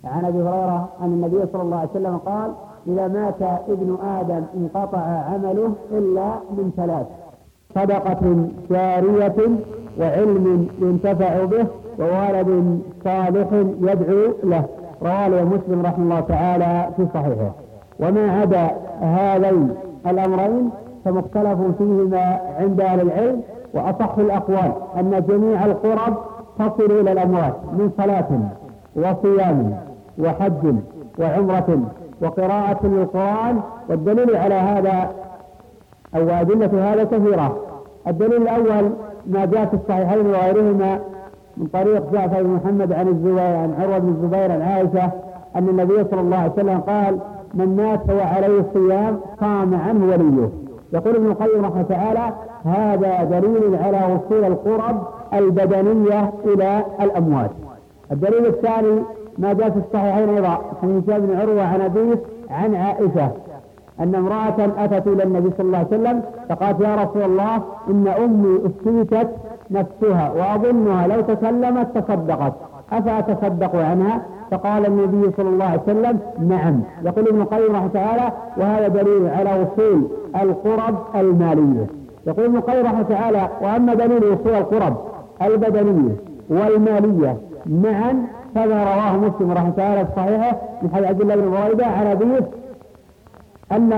عن 0.05 0.25
أبي 0.25 0.37
هريرة 0.37 0.89
أن 1.01 1.05
النبي 1.05 1.45
صلى 1.53 1.61
الله 1.61 1.77
عليه 1.77 1.89
وسلم 1.89 2.17
قال 2.17 2.51
إذا 2.87 3.07
مات 3.07 3.41
ابن 3.69 3.97
آدم 4.19 4.43
انقطع 4.57 4.99
عمله 4.99 5.73
إلا 5.91 6.33
من 6.51 6.71
ثلاث 6.77 7.07
صدقة 7.75 8.47
جارية 8.69 9.49
وعلم 9.99 10.67
ينتفع 10.81 11.45
به 11.45 11.65
وولد 11.99 12.79
صالح 13.03 13.47
يدعو 13.81 14.33
له. 14.43 14.65
رواه 15.01 15.43
مسلم 15.43 15.81
رحمه 15.85 16.03
الله 16.03 16.19
تعالى 16.19 16.89
في 16.97 17.07
صحيحه. 17.13 17.51
وما 17.99 18.31
عدا 18.31 18.71
هذين 19.01 19.75
الأمرين 20.07 20.69
فمختلف 21.05 21.59
فيهما 21.77 22.39
عند 22.59 22.81
أهل 22.81 23.01
العلم 23.01 23.41
وأصح 23.73 24.17
الأقوال 24.17 24.71
أن 24.99 25.23
جميع 25.29 25.65
القرب 25.65 26.17
تصل 26.59 26.91
إلى 26.91 27.11
الأموات 27.11 27.55
من 27.73 27.91
صلاة 27.97 28.29
وصيام. 28.95 29.90
وحج 30.21 30.75
وعمرة 31.19 31.79
وقراءة 32.21 32.79
للقرآن 32.87 33.59
والدليل 33.89 34.35
على 34.35 34.55
هذا 34.55 35.09
أو 36.15 36.29
أدلة 36.29 36.93
هذا 36.93 37.03
كثيرة. 37.03 37.57
الدليل 38.07 38.41
الأول 38.41 38.91
ما 39.27 39.45
جاء 39.45 39.65
في 39.65 39.73
الصحيحين 39.73 40.25
وغيرهما 40.25 40.99
من 41.57 41.67
طريق 41.67 42.11
جعفر 42.11 42.43
بن 42.43 42.49
محمد 42.49 42.93
عن 42.93 43.07
الزبير 43.07 43.39
عن 43.39 43.75
عروة 43.79 43.97
بن 43.97 44.09
الزبير 44.09 44.51
عن 44.51 44.61
عائشة 44.61 45.11
أن 45.55 45.69
النبي 45.69 46.03
صلى 46.11 46.21
الله 46.21 46.37
عليه 46.37 46.51
وسلم 46.51 46.79
قال 46.79 47.19
من 47.53 47.75
مات 47.75 48.09
وعليه 48.09 48.59
الصيام 48.59 49.19
قام 49.41 49.75
عنه 49.75 50.05
وليه. 50.05 50.49
يقول 50.93 51.15
ابن 51.15 51.25
القيم 51.25 51.65
رحمه 51.65 51.81
تعالى 51.81 52.33
هذا 52.65 53.23
دليل 53.23 53.75
على 53.75 54.13
وصول 54.13 54.43
القرب 54.45 55.07
البدنية 55.33 56.33
إلى 56.45 56.83
الأموات. 57.01 57.51
الدليل 58.11 58.45
الثاني 58.45 59.01
ما 59.37 59.53
جاء 59.53 59.69
في 59.69 59.79
الصحيحين 59.79 60.29
أيضا 60.29 60.61
في 60.81 60.87
هشام 60.87 61.25
بن 61.25 61.37
عروة 61.39 61.63
عن 61.63 61.81
أبيه 61.81 62.19
عن 62.49 62.75
عائشة 62.75 63.31
أن 63.99 64.15
امرأة 64.15 64.85
أتت 64.85 65.07
إلى 65.07 65.23
النبي 65.23 65.51
صلى 65.57 65.65
الله 65.67 65.77
عليه 65.77 65.87
وسلم 65.87 66.21
فقالت 66.49 66.81
يا 66.81 66.95
رسول 66.95 67.21
الله 67.21 67.55
إن 67.89 68.07
أمي 68.07 68.59
افتيتت 68.65 69.29
نفسها 69.71 70.31
وأظنها 70.31 71.07
لو 71.07 71.21
تكلمت 71.21 71.97
تصدقت. 71.97 72.53
أفأتصدق 72.91 73.75
عنها؟ 73.75 74.21
فقال 74.51 74.85
النبي 74.85 75.31
صلى 75.37 75.49
الله 75.49 75.65
عليه 75.65 75.81
وسلم 75.81 76.19
نعم. 76.47 76.81
يقول 77.05 77.27
ابن 77.27 77.41
القيم 77.41 77.75
رحمه 77.75 77.87
تعالى 77.87 78.31
وهذا 78.57 78.87
دليل 78.87 79.27
على 79.27 79.49
وصول 79.61 80.07
القرب 80.41 80.95
المالية. 81.15 81.87
يقول 82.27 82.45
ابن 82.45 82.55
القيم 82.57 82.85
رحمه 82.85 83.01
تعالى 83.01 83.49
وأما 83.61 83.93
دليل 83.93 84.23
وصول 84.23 84.53
القرب 84.53 84.97
البدنية 85.41 86.15
والمالية 86.49 87.37
معا 87.65 88.23
كما 88.55 88.83
رواه 88.83 89.17
مسلم 89.17 89.51
رحمه 89.51 89.69
تعالى 89.77 90.05
في 90.05 90.11
صحيحه 90.15 90.57
من 90.81 90.89
حديث 90.93 91.07
عبد 91.07 91.21
الله 91.21 91.35
بن 91.35 91.51
بريدة 91.51 91.85
عن 91.85 92.07
أبيه 92.07 92.47
أن 93.71 93.93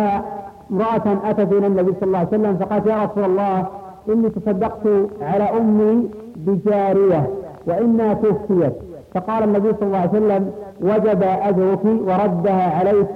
امرأة 0.71 1.17
أتت 1.29 1.51
إلى 1.51 1.67
النبي 1.67 1.91
صلى 1.93 2.03
الله 2.03 2.17
عليه 2.17 2.27
وسلم 2.27 2.57
فقالت 2.57 2.85
يا 2.87 3.03
رسول 3.03 3.23
الله 3.23 3.65
إني 4.09 4.29
تصدقت 4.29 4.87
على 5.21 5.43
أمي 5.43 6.09
بجارية 6.35 7.29
وإنها 7.67 8.13
توفيت. 8.13 8.73
فقال 9.13 9.43
النبي 9.43 9.73
صلى 9.73 9.83
الله 9.87 9.97
عليه 9.97 10.09
وسلم 10.09 10.51
وجب 10.81 11.23
أجرك 11.23 11.85
وردها 11.85 12.77
عليك 12.79 13.15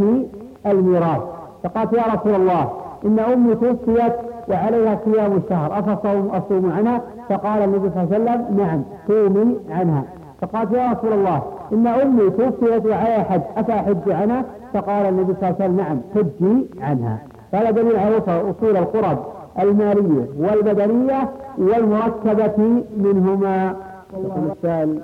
الميراث. 0.66 1.22
فقالت 1.64 1.94
يا 1.94 2.04
رسول 2.14 2.36
الله 2.36 2.70
إن 3.06 3.20
أمي 3.20 3.56
توفيت 3.56 4.14
وعليها 4.50 5.00
صيام 5.06 5.38
الشهر 5.46 5.80
أفصوم 5.80 6.28
أصوم 6.30 6.72
عنها؟ 6.78 7.02
فقال 7.30 7.64
النبي 7.64 7.90
صلى 7.90 8.04
الله 8.04 8.14
عليه 8.14 8.24
وسلم 8.24 8.58
نعم 8.58 8.82
صومي 9.08 9.58
عنها. 9.72 10.04
فقالت 10.42 10.72
يا 10.72 10.92
رسول 10.92 11.14
الله 11.14 11.44
إن 11.74 11.88
أمي 11.88 12.30
توفيت 12.30 12.86
وعليها 12.86 13.24
حج 13.24 13.42
أفأحج 13.58 14.12
عنها؟ 14.12 14.46
فقال 14.74 15.06
النبي 15.06 15.34
صلى 15.34 15.50
الله 15.50 15.56
عليه 15.60 15.66
وسلم 15.66 15.78
نعم 15.78 16.00
حجي 16.16 16.66
عنها. 16.82 17.20
هذا 17.54 17.72
دليل 17.72 17.96
على 18.00 18.18
أصول 18.28 18.78
القرب 18.78 19.26
المالية 19.60 20.26
والبدنية 20.38 21.30
والمركبة 21.58 22.84
منهما. 22.98 23.76
يقول 24.14 24.52
السائل 24.52 25.02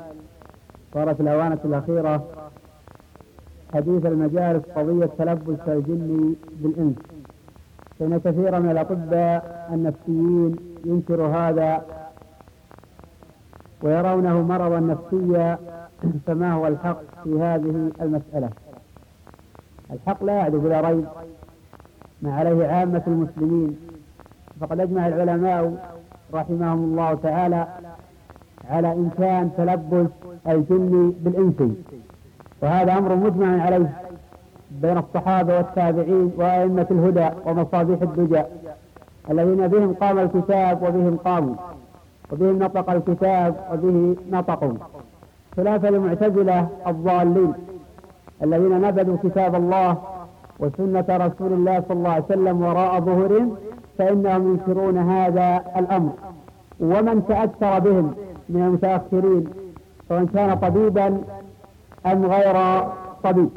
صارت 0.93 1.21
الأوانة 1.21 1.59
الأخيرة 1.65 2.23
حديث 3.73 4.05
المجالس 4.05 4.63
قضية 4.75 5.09
تلبس 5.17 5.59
الجن 5.67 6.35
بالإنس. 6.61 6.95
فإن 7.99 8.17
كثيرا 8.25 8.59
من 8.59 8.71
الأطباء 8.71 9.69
النفسيين 9.73 10.55
ينكر 10.85 11.21
هذا 11.21 11.81
ويرونه 13.83 14.41
مرضا 14.41 14.79
نفسيا 14.79 15.57
فما 16.27 16.53
هو 16.53 16.67
الحق 16.67 17.01
في 17.23 17.39
هذه 17.39 17.91
المسألة؟ 18.01 18.49
الحق 19.93 20.23
لا 20.23 20.33
يعدو 20.33 20.59
بلا 20.59 20.81
ريب 20.81 21.05
ما 22.21 22.35
عليه 22.35 22.67
عامة 22.67 23.01
المسلمين. 23.07 23.77
فقد 24.61 24.79
أجمع 24.79 25.07
العلماء 25.07 25.93
رحمهم 26.33 26.83
الله 26.83 27.13
تعالى 27.13 27.67
على 28.69 28.93
إمكان 28.93 29.51
تلبس 29.57 30.09
الجن 30.47 31.13
بالإنس. 31.21 31.75
وهذا 32.61 32.97
أمر 32.97 33.15
مجمع 33.15 33.63
عليه 33.63 34.01
بين 34.71 34.97
الصحابة 34.97 35.57
والتابعين 35.57 36.31
وأئمة 36.37 36.87
الهدى 36.91 37.29
ومصابيح 37.45 38.01
الدجى 38.01 38.43
الذين 39.29 39.67
بهم 39.67 39.93
قام 39.93 40.19
الكتاب 40.19 40.83
وبهم 40.83 41.17
قاموا. 41.17 41.55
وبهم 42.31 42.59
نطق 42.59 42.89
الكتاب 42.89 43.55
وبه 43.73 44.15
نطقوا. 44.31 44.73
خلاف 45.57 45.85
المعتزلة 45.85 46.67
الضالين 46.87 47.53
الذين 48.43 48.81
نبذوا 48.81 49.17
كتاب 49.23 49.55
الله 49.55 49.97
وسنة 50.59 51.05
رسول 51.09 51.53
الله 51.53 51.83
صلى 51.87 51.97
الله 51.97 52.09
عليه 52.09 52.23
وسلم 52.25 52.61
وراء 52.61 52.99
ظهورهم 52.99 53.55
فإنهم 53.97 54.51
ينكرون 54.51 54.97
هذا 54.97 55.63
الأمر. 55.77 56.11
ومن 56.79 57.25
تأثر 57.27 57.79
بهم 57.79 58.13
من 58.49 58.61
المتأخرين 58.61 59.43
سواء 60.09 60.25
كان 60.25 60.55
طبيبا 60.55 61.07
أم 62.05 62.25
غير 62.25 62.83
طبيب. 63.23 63.49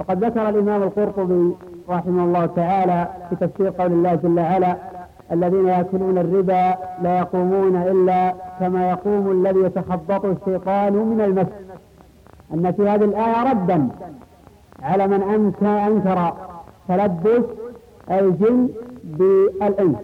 وقد 0.00 0.24
ذكر 0.24 0.48
الإمام 0.48 0.82
القرطبي 0.82 1.52
رحمه 1.88 2.24
الله 2.24 2.46
تعالى 2.46 3.08
في 3.30 3.36
تفسير 3.36 3.70
قول 3.70 3.92
الله 3.92 4.14
جل 4.14 4.40
وعلا 4.40 4.76
الذين 5.32 5.68
يأكلون 5.68 6.18
الربا 6.18 6.74
لا 7.02 7.18
يقومون 7.18 7.76
إلا 7.76 8.34
كما 8.60 8.90
يقوم 8.90 9.30
الذي 9.30 9.60
يتخبطه 9.60 10.32
الشيطان 10.32 10.92
من 10.92 11.20
المس. 11.20 11.46
أن 12.54 12.72
في 12.72 12.88
هذه 12.88 13.04
الآية 13.04 13.52
ردا 13.52 13.88
على 14.82 15.06
من 15.06 15.22
أنكر 15.22 16.32
تلبس 16.88 17.44
الجن 18.10 18.68
بالإنس. 19.04 19.96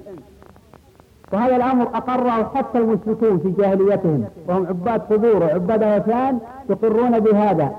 وهذا 1.33 1.57
الأمر 1.57 1.89
أقره 1.95 2.51
حتى 2.55 2.79
المشركون 2.79 3.39
في 3.39 3.51
جاهليتهم 3.51 4.25
وهم 4.49 4.67
عباد 4.67 5.01
قبور 5.01 5.43
وعباد 5.43 5.83
أوثان 5.83 6.39
يقرون 6.71 7.21
بهذا 7.21 7.73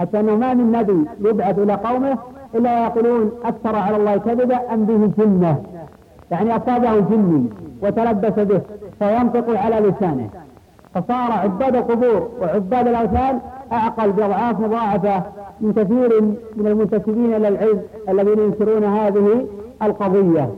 حتى 0.00 0.20
أنه 0.20 0.36
ما 0.36 0.54
من 0.54 0.72
نبي 0.72 1.28
يبعث 1.28 1.58
إلى 1.58 1.74
قومه 1.74 2.18
إلا 2.54 2.84
يقولون 2.84 3.32
أكثر 3.44 3.76
على 3.76 3.96
الله 3.96 4.16
كذبا 4.16 4.74
أم 4.74 4.84
به 4.84 5.24
جنة. 5.24 5.62
يعني 6.30 6.56
أصابه 6.56 7.00
جني 7.00 7.46
وتلبس 7.82 8.32
به 8.32 8.60
فينطق 8.98 9.58
على 9.60 9.76
لسانه. 9.76 10.28
فصار 10.94 11.32
عباد 11.32 11.76
القبور 11.76 12.28
وعباد 12.40 12.88
الأوثان 12.88 13.40
أعقل 13.72 14.12
بأضعاف 14.12 14.60
مضاعفة 14.60 15.22
من 15.60 15.72
كثير 15.72 16.20
من 16.56 16.66
المنتسبين 16.66 17.34
إلى 17.34 17.48
العلم 17.48 17.82
الذين 18.08 18.38
ينكرون 18.38 18.84
هذه 18.84 19.46
القضية. 19.82 20.50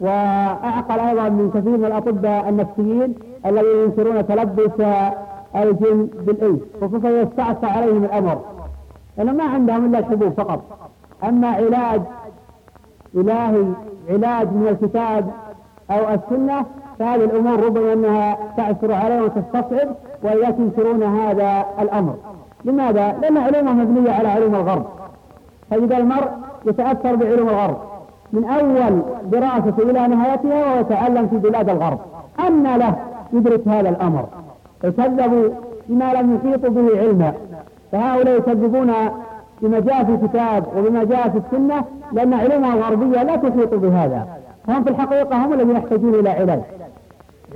وأعقل 0.00 1.00
أيضا 1.00 1.28
من 1.28 1.50
كثير 1.54 1.76
من 1.76 1.84
الأطباء 1.84 2.48
النفسيين 2.48 3.14
الذين 3.46 3.80
ينكرون 3.84 4.26
تلبس 4.26 4.86
الجن 5.56 6.08
بالإنس 6.26 6.60
خصوصا 6.80 7.08
يستعصى 7.08 7.66
عليهم 7.66 8.04
الأمر. 8.04 8.40
لأنه 9.18 9.32
ما 9.32 9.44
عندهم 9.44 9.84
إلا 9.84 9.98
الحبوب 9.98 10.32
فقط. 10.32 10.60
أما 11.24 11.48
علاج 11.48 12.00
إلهي 13.16 13.64
علاج 14.10 14.48
من 14.48 14.68
الكتاب 14.68 15.30
أو 15.90 16.14
السنة 16.14 16.64
فهذه 16.98 17.24
الأمور 17.24 17.64
ربما 17.64 17.92
أنها 17.92 18.38
تعثر 18.56 18.92
عليهم 18.92 19.22
وتستصعب 19.22 19.88
وإذا 20.22 20.50
تنكرون 20.50 21.02
هذا 21.02 21.64
الأمر. 21.80 22.14
لماذا؟ 22.64 23.18
لأن 23.22 23.38
علومهم 23.38 23.80
مبنية 23.80 24.12
على 24.12 24.28
علوم 24.28 24.54
الغرب. 24.54 24.86
فإذا 25.70 25.96
المرء 25.96 26.28
يتأثر 26.66 27.14
بعلوم 27.16 27.48
الغرب 27.48 27.76
من 28.32 28.44
أول 28.44 29.02
دراسة 29.30 29.74
إلى 29.78 30.08
نهايتها 30.08 30.66
وهو 30.66 30.80
يتعلم 30.80 31.26
في 31.28 31.36
بلاد 31.36 31.68
الغرب. 31.68 31.98
أن 32.48 32.76
له 32.76 32.96
يدرك 33.32 33.68
هذا 33.68 33.88
الأمر. 33.88 34.26
يكذبوا 34.84 35.48
بما 35.88 36.12
لم 36.14 36.34
يحيطوا 36.34 36.70
به 36.70 36.98
علما. 36.98 37.32
فهؤلاء 37.92 38.38
يكذبون 38.38 38.92
بما 39.62 39.80
جاء 39.80 40.04
في 40.04 40.14
الكتاب 40.14 40.64
وبما 40.76 41.04
جاء 41.04 41.28
في 41.28 41.38
السنة 41.38 41.84
لأن 42.12 42.34
علومها 42.34 42.74
الغربية 42.74 43.22
لا 43.22 43.36
تحيط 43.36 43.74
بهذا. 43.74 44.26
هم 44.68 44.84
في 44.84 44.90
الحقيقة 44.90 45.36
هم 45.44 45.52
الذين 45.52 45.76
يحتاجون 45.76 46.14
إلى 46.14 46.30
علاج 46.30 46.60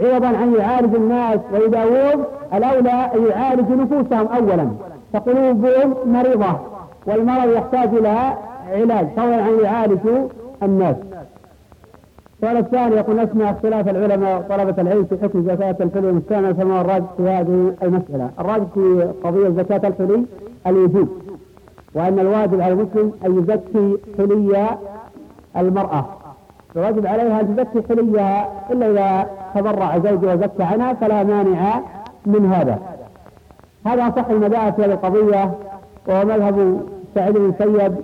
عوضا 0.01 0.27
عن 0.27 0.55
يعالج 0.55 0.95
الناس 0.95 1.41
وداوود 1.53 2.25
الأولى 2.55 3.11
أن 3.15 3.27
يعالج 3.31 3.71
نفوسهم 3.71 4.27
أولا. 4.27 4.69
فقلوبهم 5.13 5.95
مريضة 6.07 6.61
والمرض 7.07 7.53
يحتاج 7.53 7.89
إلى 7.89 8.35
علاج. 8.73 9.07
فضلا 9.17 9.43
عن 9.43 9.59
يعالج 9.63 10.01
الناس. 10.63 10.97
السؤال 12.43 12.57
الثاني 12.57 12.97
يقول 12.97 13.17
نسمع 13.17 13.51
اختلاف 13.51 13.89
العلماء 13.89 14.39
وطلبة 14.39 14.83
العلم 14.83 15.05
في 15.05 15.19
حكم 15.23 15.43
زكاة 15.43 15.77
الحلي 15.81 16.11
المستعمل 16.11 16.55
فما 16.55 16.81
الراجح 16.81 17.07
في 17.17 17.23
هذه 17.23 17.75
المسألة؟ 17.83 18.31
الراجح 18.39 18.65
في 18.75 19.13
قضية 19.25 19.49
زكاة 19.49 19.89
الحلي 19.89 20.25
الوجوب 20.67 21.09
وأن 21.95 22.19
الواجب 22.19 22.61
على 22.61 22.73
المسلم 22.73 23.13
أن 23.27 23.39
يزكي 23.39 23.97
حلي 24.19 24.69
المرأة. 25.57 26.05
الواجب 26.77 27.07
عليها 27.07 27.41
أن 27.41 27.57
تزكي 27.57 27.89
حليها 27.89 28.49
إلا 28.71 28.91
إذا 28.91 29.31
تبرع 29.55 29.99
زوجها 29.99 30.35
وزكى 30.35 30.63
عنها 30.63 30.93
فلا 30.93 31.25
مانع 31.25 31.81
من 32.27 32.53
هذا. 32.53 32.79
هذا 33.87 34.09
أصح 34.09 34.29
المذاهب 34.31 34.75
في 34.75 34.83
هذه 34.83 34.93
القضية 34.93 35.51
وهو 36.09 36.25
مذهب 36.25 36.81
سعيد 37.15 37.35
بن 37.35 37.55
سيد 37.59 37.95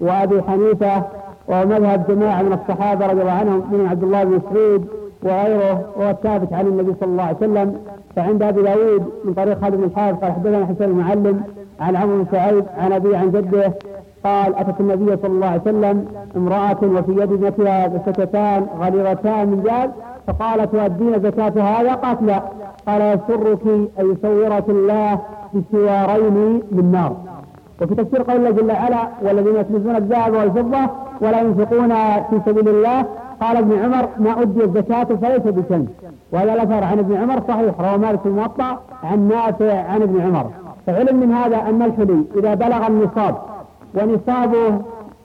وأبي 0.00 0.42
حنيفة 0.42 1.02
ومذهب 1.48 2.06
جماعة 2.08 2.42
من 2.42 2.52
الصحابة 2.52 3.06
رضي 3.06 3.20
الله 3.20 3.32
عنهم 3.32 3.58
من 3.72 3.86
عبد 3.90 4.02
الله 4.02 4.24
بن 4.24 4.30
مسعود 4.36 4.88
وغيره 5.22 5.84
وهو 5.96 6.10
الثابت 6.10 6.52
عن 6.52 6.66
النبي 6.66 6.94
صلى 7.00 7.08
الله 7.08 7.22
عليه 7.22 7.36
وسلم. 7.36 7.76
فعند 8.16 8.42
أبي 8.42 8.62
داود 8.62 9.12
من 9.24 9.34
طريق 9.34 9.60
خالد 9.60 9.74
بن 9.76 9.84
الحارث 9.84 10.18
قال 10.18 10.32
حدثنا 10.32 10.66
حسين 10.66 10.90
المعلم 10.90 11.42
عن 11.80 11.96
عمرو 11.96 12.16
بن 12.16 12.26
سعيد 12.32 12.64
عن 12.78 12.92
ابي 12.92 13.16
عن 13.16 13.30
جده 13.30 13.72
قال 14.24 14.54
أتت 14.54 14.80
النبي 14.80 15.16
صلى 15.16 15.26
الله 15.26 15.46
عليه 15.46 15.60
وسلم 15.60 16.06
امرأة 16.36 16.78
وفي 16.82 17.12
يد 17.12 17.32
ابنتها 17.32 17.86
بسكتان 17.86 18.66
غليظتان 18.80 19.48
من 19.48 19.62
جاد 19.62 19.90
فقالت 20.26 20.72
تؤدين 20.72 21.22
زكاة 21.22 21.52
هذا؟ 21.62 21.94
قالت 21.94 22.22
لا. 22.22 22.42
قال 22.86 23.00
يسرك 23.00 23.66
أن 24.00 24.12
يصورك 24.12 24.68
الله 24.68 25.18
بسوارين 25.54 26.62
من 26.72 26.90
نار. 26.92 27.16
وفي 27.82 27.94
تفسير 27.94 28.22
قول 28.22 28.36
الله 28.36 28.50
جل 28.50 28.70
وعلا 28.70 29.08
والذين 29.22 29.56
يكنزون 29.56 29.96
الذهب 29.96 30.32
والفضة 30.34 30.90
ولا 31.20 31.40
ينفقون 31.40 31.94
في 32.30 32.40
سبيل 32.46 32.68
الله. 32.68 33.06
قال 33.40 33.56
ابن 33.56 33.78
عمر 33.78 34.08
ما 34.18 34.42
أدي 34.42 34.64
الزكاة 34.64 35.04
فليس 35.04 35.42
بكنز 35.42 35.86
وهذا 36.32 36.54
الأثر 36.54 36.84
عن 36.84 36.98
ابن 36.98 37.16
عمر 37.16 37.42
صحيح 37.48 37.80
رواه 37.80 37.96
مالك 37.96 38.20
الموطأ 38.26 38.80
عن 39.04 39.28
نافع 39.28 39.82
عن 39.82 40.02
ابن 40.02 40.20
عمر. 40.20 40.50
فعلم 40.86 41.16
من 41.20 41.32
هذا 41.32 41.56
أن 41.56 41.82
الحلي 41.82 42.24
إذا 42.36 42.54
بلغ 42.54 42.86
النصاب 42.86 43.36
ونصابه 43.94 44.80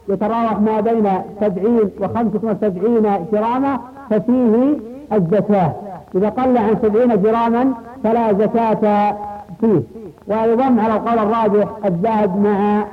يتراوح 0.10 0.60
ما 0.60 0.80
بين 0.82 1.10
سبعين 1.42 1.90
وخمسة 2.02 2.40
وسبعين 2.44 3.26
جراما 3.34 3.80
ففيه 4.10 4.78
الزكاة. 5.14 5.74
إذا 6.16 6.30
قل 6.30 6.58
عن 6.58 6.76
سبعين 6.82 7.22
جراما 7.22 7.74
فلا 8.04 8.34
زكاة 8.34 9.16
فيه. 9.62 9.82
ويضم 10.28 10.80
على 10.80 10.94
القول 10.94 11.20
الراجح 11.20 11.70
الذهب 11.86 12.38
مع 12.44 12.84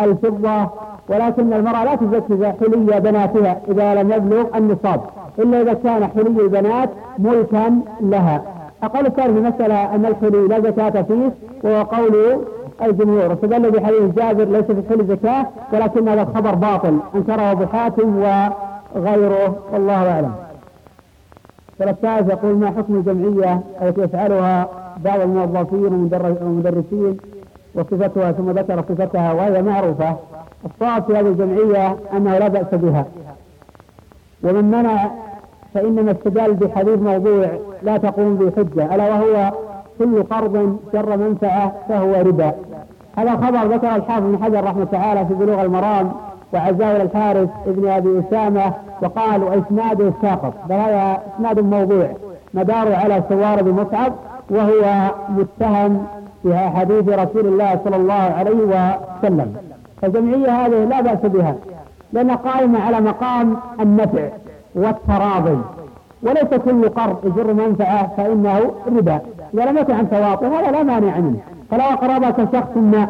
الفضة 0.00 0.68
ولكن 1.08 1.52
المرأة 1.52 1.84
لا 1.84 1.94
تزكي 1.94 2.52
حلي 2.60 3.00
بناتها 3.00 3.60
إذا 3.68 3.94
لم 3.94 4.12
يبلغ 4.12 4.44
النصاب 4.56 5.00
إلا 5.38 5.62
إذا 5.62 5.72
كان 5.72 6.06
حلي 6.06 6.40
البنات 6.40 6.90
ملكا 7.18 7.80
لها. 8.00 8.42
أقول 8.82 9.06
الثالث 9.06 9.34
في 9.34 9.40
مسألة 9.40 9.94
أن 9.94 10.06
الحلي 10.06 10.48
لا 10.48 10.60
زكاة 10.60 11.02
فيه 11.02 11.32
وهو 11.62 11.82
قول 11.82 12.40
الجمهور. 12.82 13.32
استدل 13.32 13.70
بحديث 13.70 14.02
جابر 14.16 14.44
ليس 14.44 14.64
في 14.64 14.72
الحلي 14.72 15.04
زكاة 15.04 15.46
ولكن 15.72 16.08
هذا 16.08 16.22
الخبر 16.22 16.54
باطل 16.54 16.98
أنكره 17.14 17.52
أبو 17.52 17.66
حاتم 17.66 18.16
وغيره. 18.16 19.56
والله 19.72 20.12
أعلم. 20.12 20.32
الثالث 21.80 22.30
يقول 22.30 22.56
ما 22.56 22.66
حكم 22.70 22.94
الجمعية 22.94 23.60
التي 23.82 24.00
يفعلها 24.00 24.68
بعض 25.04 25.20
الموظفين 25.20 26.10
والمدرسين 26.12 27.16
وصفتها 27.74 28.32
ثم 28.32 28.50
ذكر 28.50 28.84
صفتها 28.88 29.32
وهي 29.32 29.62
معروفة؟ 29.62 30.16
الصواب 30.64 31.02
في 31.04 31.12
هذه 31.12 31.26
الجمعية 31.26 31.96
أنه 32.12 32.38
لا 32.38 32.48
بأس 32.48 32.66
بها. 32.72 33.06
ومن 34.44 34.64
منع 34.64 35.10
فإنما 35.74 36.10
استدل 36.10 36.54
بحديث 36.54 36.98
موضوع 36.98 37.46
لا 37.82 37.96
تقوم 37.96 38.36
به 38.36 38.52
حجة 38.56 38.94
ألا 38.94 39.08
وهو 39.08 39.52
كل 39.98 40.22
قرض 40.22 40.78
جر 40.94 41.16
منفعة 41.16 41.72
فهو 41.88 42.14
ربا. 42.14 42.52
هذا 43.16 43.30
خبر 43.30 43.74
ذكر 43.74 43.96
الحافظ 43.96 44.22
بن 44.22 44.44
حجر 44.44 44.64
رحمه 44.64 44.84
تعالى 44.84 45.26
في 45.26 45.34
بلوغ 45.34 45.62
المرام 45.62 46.12
وعزاه 46.54 47.02
الحارث 47.02 47.48
ابن 47.66 47.88
أبي 47.88 48.22
أسامة 48.28 48.72
وقال 49.02 49.42
واسناده 49.42 50.12
ساقط. 50.22 50.52
بل 50.68 50.74
هذا 50.74 51.18
إسناد 51.36 51.60
موضوع 51.60 52.08
مداره 52.54 52.96
على 52.96 53.22
سوار 53.28 53.62
بن 53.62 53.70
مصعب 53.72 54.12
وهو 54.50 55.10
متهم 55.28 56.06
في 56.42 56.58
حديث 56.58 57.08
رسول 57.08 57.46
الله 57.46 57.80
صلى 57.84 57.96
الله 57.96 58.14
عليه 58.14 58.50
وسلم. 58.50 59.56
فالجمعية 60.02 60.50
هذه 60.50 60.84
لا 60.84 61.00
بأس 61.00 61.20
بها 61.22 61.54
لأنها 62.12 62.36
قائمة 62.36 62.80
على 62.80 63.00
مقام 63.00 63.56
النفع. 63.80 64.28
والتراضي. 64.78 65.58
وليس 66.22 66.60
كل 66.64 66.88
قرض 66.88 67.16
يجر 67.24 67.52
منفعة 67.52 68.10
فإنه 68.16 68.72
ربا. 68.86 69.20
إذا 69.54 69.64
لم 69.64 69.78
يكن 69.78 69.94
عن 69.94 70.10
تواطؤ 70.10 70.46
هذا 70.46 70.70
لا 70.70 70.82
مانع 70.82 71.18
منه. 71.18 71.40
فلو 71.70 71.80
أقربك 71.80 72.36
شخص 72.52 72.76
ما 72.76 73.08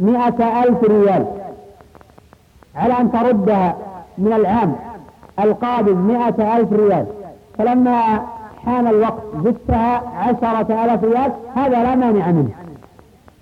مئة 0.00 0.62
ألف 0.64 0.84
ريال 0.84 1.26
على 2.76 3.00
أن 3.00 3.12
تردها 3.12 3.76
من 4.18 4.32
العام 4.32 4.76
القادم 5.40 5.96
مئة 5.96 6.56
ألف 6.56 6.72
ريال 6.72 7.06
فلما 7.58 8.22
حان 8.66 8.86
الوقت 8.86 9.22
زدتها 9.44 10.02
عشرة 10.18 10.84
آلاف 10.84 11.04
ريال 11.04 11.32
هذا 11.54 11.82
لا 11.82 11.94
مانع 11.94 12.30
منه. 12.30 12.50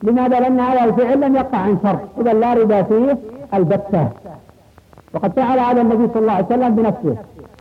لماذا؟ 0.03 0.41
لأن 0.41 0.61
هذا 0.61 0.85
الفعل 0.85 1.21
لم 1.21 1.37
يقع 1.37 1.59
عن 1.59 1.79
شرط. 1.83 2.01
إذا 2.21 2.33
لا 2.33 2.55
ربا 2.55 2.83
فيه 2.83 3.19
البتة. 3.55 4.09
وقد 5.15 5.33
فعل 5.33 5.59
هذا 5.59 5.81
النبي 5.81 6.09
صلى 6.15 6.23
الله 6.23 6.33
عليه 6.33 6.47
وسلم 6.47 6.75
بنفسه. 6.75 7.17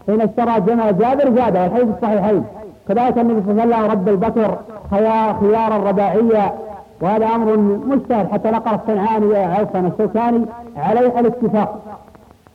حين 0.07 0.21
اشترى 0.21 0.59
جمل 0.59 0.97
جابر 0.97 1.35
زاد 1.35 1.57
والحديث 1.57 1.87
الصحيحين. 1.95 2.43
كذلك 2.87 3.17
النبي 3.17 3.41
صلى 3.41 3.63
الله 3.63 3.75
عليه 3.75 3.85
وسلم 3.87 3.91
رد 3.91 4.09
البكر 4.09 4.57
خيار 4.91 5.35
خيارا 5.39 5.77
رباعيا 5.77 6.53
وهذا 7.01 7.25
أمر 7.25 7.57
مجتهد 7.57 8.27
حتى 8.31 8.51
نقل 8.51 8.75
الصنعاني 8.75 9.37
عفوا 9.37 9.79
الشوكاني 9.79 10.45
عليه 10.77 11.19
الاتفاق. 11.19 11.79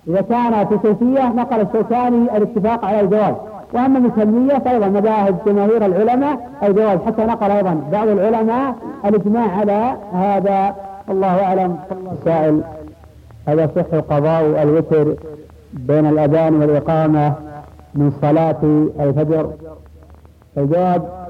إذا 0.08 0.20
كان 0.20 0.66
في 0.66 0.78
كيفيه 0.78 1.28
نقل 1.28 1.60
الشوكاني 1.60 2.36
الاتفاق 2.36 2.84
على 2.84 3.00
الجواز. 3.00 3.34
وأما 3.72 3.98
الكميه 3.98 4.58
فايضا 4.58 4.88
مذاهب 4.88 5.38
جماهير 5.46 5.86
العلماء 5.86 6.50
الجواز 6.62 6.98
حتى 7.06 7.24
نقل 7.24 7.50
أيضا 7.50 7.80
بعض 7.92 8.08
العلماء 8.08 8.74
الإجماع 9.04 9.58
على 9.58 9.96
هذا. 10.12 10.74
الله 11.10 11.44
أعلم. 11.44 11.76
سائل 12.24 12.62
هل 13.48 13.58
يصح 13.58 13.94
قضاء 14.10 14.62
الوتر 14.62 15.14
بين 15.72 16.06
الأذان 16.06 16.54
والإقامة 16.54 17.34
من 17.94 18.12
صلاة 18.22 18.56
الفجر. 19.00 19.50
الجواب 20.58 21.28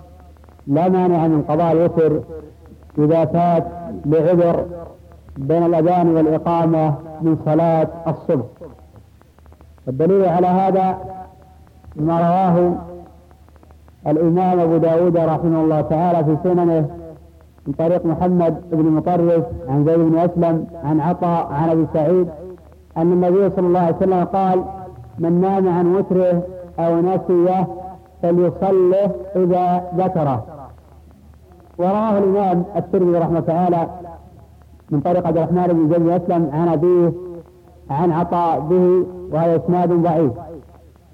لا 0.66 0.89
مانع 0.89 1.26
من 1.26 1.43
قضاء 1.43 1.72
الوتر 1.72 2.20
إذا 2.99 3.24
فات 3.24 3.64
لعذر 4.07 4.64
بين 5.36 5.62
الأذان 5.62 6.16
والإقامة 6.16 6.95
من 7.22 7.39
صلاة 7.45 7.89
الصبح. 8.07 8.45
الدليل 9.89 10.24
على 10.24 10.47
هذا 10.47 10.99
ما 11.97 12.18
رواه 12.18 12.74
الإمام 14.07 14.61
أبو 14.61 14.76
داود 14.76 15.16
رحمه 15.16 15.61
الله 15.61 15.80
تعالى 15.80 16.24
في 16.24 16.36
سننه 16.43 16.89
من 17.66 17.72
طريق 17.78 18.07
محمد 18.07 18.61
بن 18.72 18.84
مطرف 18.84 19.45
عن 19.68 19.84
زيد 19.84 19.99
بن 19.99 20.18
أسلم 20.18 20.66
عن 20.84 21.01
عطاء 21.01 21.47
عن 21.53 21.70
أبي 21.70 21.86
سعيد 21.93 22.28
أن 22.99 23.12
النبي 23.12 23.51
صلى 23.57 23.66
الله 23.66 23.80
عليه 23.80 23.96
وسلم 23.96 24.24
قال 24.24 24.64
من 25.18 25.40
نام 25.40 25.68
عن 25.68 25.94
وتره 25.94 26.42
أو 26.78 27.01
نسيه 27.01 27.66
فليصله 28.22 29.11
إذا 29.36 29.82
ذكره. 29.96 30.44
ورواه 31.78 32.18
الإمام 32.18 32.64
الترمذي 32.76 33.18
رحمه 33.18 33.40
تعالى 33.40 33.86
من 34.90 35.01
طريق 35.01 35.26
عبد 35.26 35.36
الرحمن 35.36 35.66
بن 35.66 35.88
زيد 35.88 36.09
أسلم 36.22 36.51
عن 36.53 36.68
أبيه 36.68 37.12
عن 37.90 38.12
عطاء 38.12 38.61
به 38.61 39.07
وهذا 39.32 39.57
إسناد 39.57 39.92
ضعيف. 39.92 40.32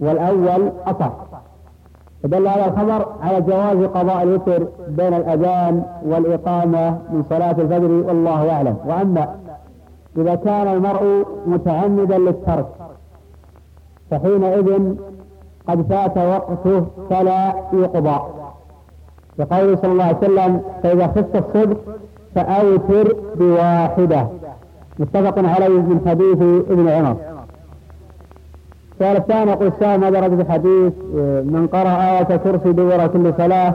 والأول 0.01 0.73
أصح. 0.87 1.13
فدل 2.23 2.49
هذا 2.49 2.67
الخبر 2.67 3.07
على 3.23 3.41
جواز 3.41 3.77
قضاء 3.89 4.23
الوتر 4.23 4.69
بين 4.89 5.15
الأذان 5.15 5.83
والإقامة 6.07 6.91
من 6.91 7.25
صلاة 7.31 7.51
الفجر 7.51 7.91
والله 7.91 8.53
أعلم. 8.53 8.77
وأما 8.87 9.29
إذا 10.19 10.35
كان 10.35 10.69
المرء 10.69 11.27
متعمدا 11.47 12.19
للترك 12.19 12.67
فحينئذ 14.11 14.95
قد 15.69 15.87
فات 15.89 16.19
وقته 16.19 16.87
فلا 17.11 17.55
يقضى. 17.73 18.21
يقول 19.39 19.79
صلى 19.79 19.93
الله 19.93 20.05
عليه 20.05 20.17
وسلم 20.17 20.61
فإذا 20.83 21.07
خفت 21.07 21.37
الصدق 21.37 21.77
فأوتر 22.35 23.17
بواحدة. 23.35 24.27
متفق 24.99 25.39
عليه 25.39 25.69
من 25.69 26.01
حديث 26.07 26.43
ابن 26.71 26.89
عمر. 26.89 27.17
السؤال 28.93 29.17
الثاني 29.17 29.51
يقول 29.51 29.67
السائل 29.67 30.01
ماذا 30.01 30.21
رد 30.21 30.39
بحديث 30.39 30.93
من 31.45 31.69
قرأ 31.73 32.19
آية 32.19 32.37
كرسي 32.37 32.73
دبر 32.73 33.07
كل 33.07 33.35
صلاة 33.39 33.75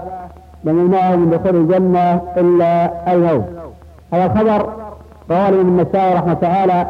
لم 0.64 0.80
يمنعه 0.80 1.16
من 1.16 1.30
دخول 1.30 1.56
الجنة 1.56 2.22
إلا 2.38 3.14
الموت 3.14 3.46
هذا 4.14 4.26
الخبر 4.26 4.79
رواه 5.32 5.50
الإمام 5.50 5.68
النسائي 5.68 6.14
رحمه 6.14 6.34
تعالى 6.34 6.88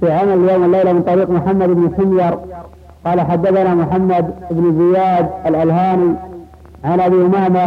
في 0.00 0.12
عمل 0.12 0.32
اليوم 0.32 0.62
والليلة 0.62 0.92
من 0.92 1.02
طريق 1.02 1.30
محمد 1.30 1.68
بن 1.68 1.90
حمير. 1.98 2.34
قال 3.06 3.20
حدثنا 3.20 3.74
محمد 3.74 4.34
بن 4.50 4.78
زياد 4.78 5.30
الألهاني 5.46 6.14
عن 6.84 7.00
أبي 7.00 7.16
أمامة 7.16 7.64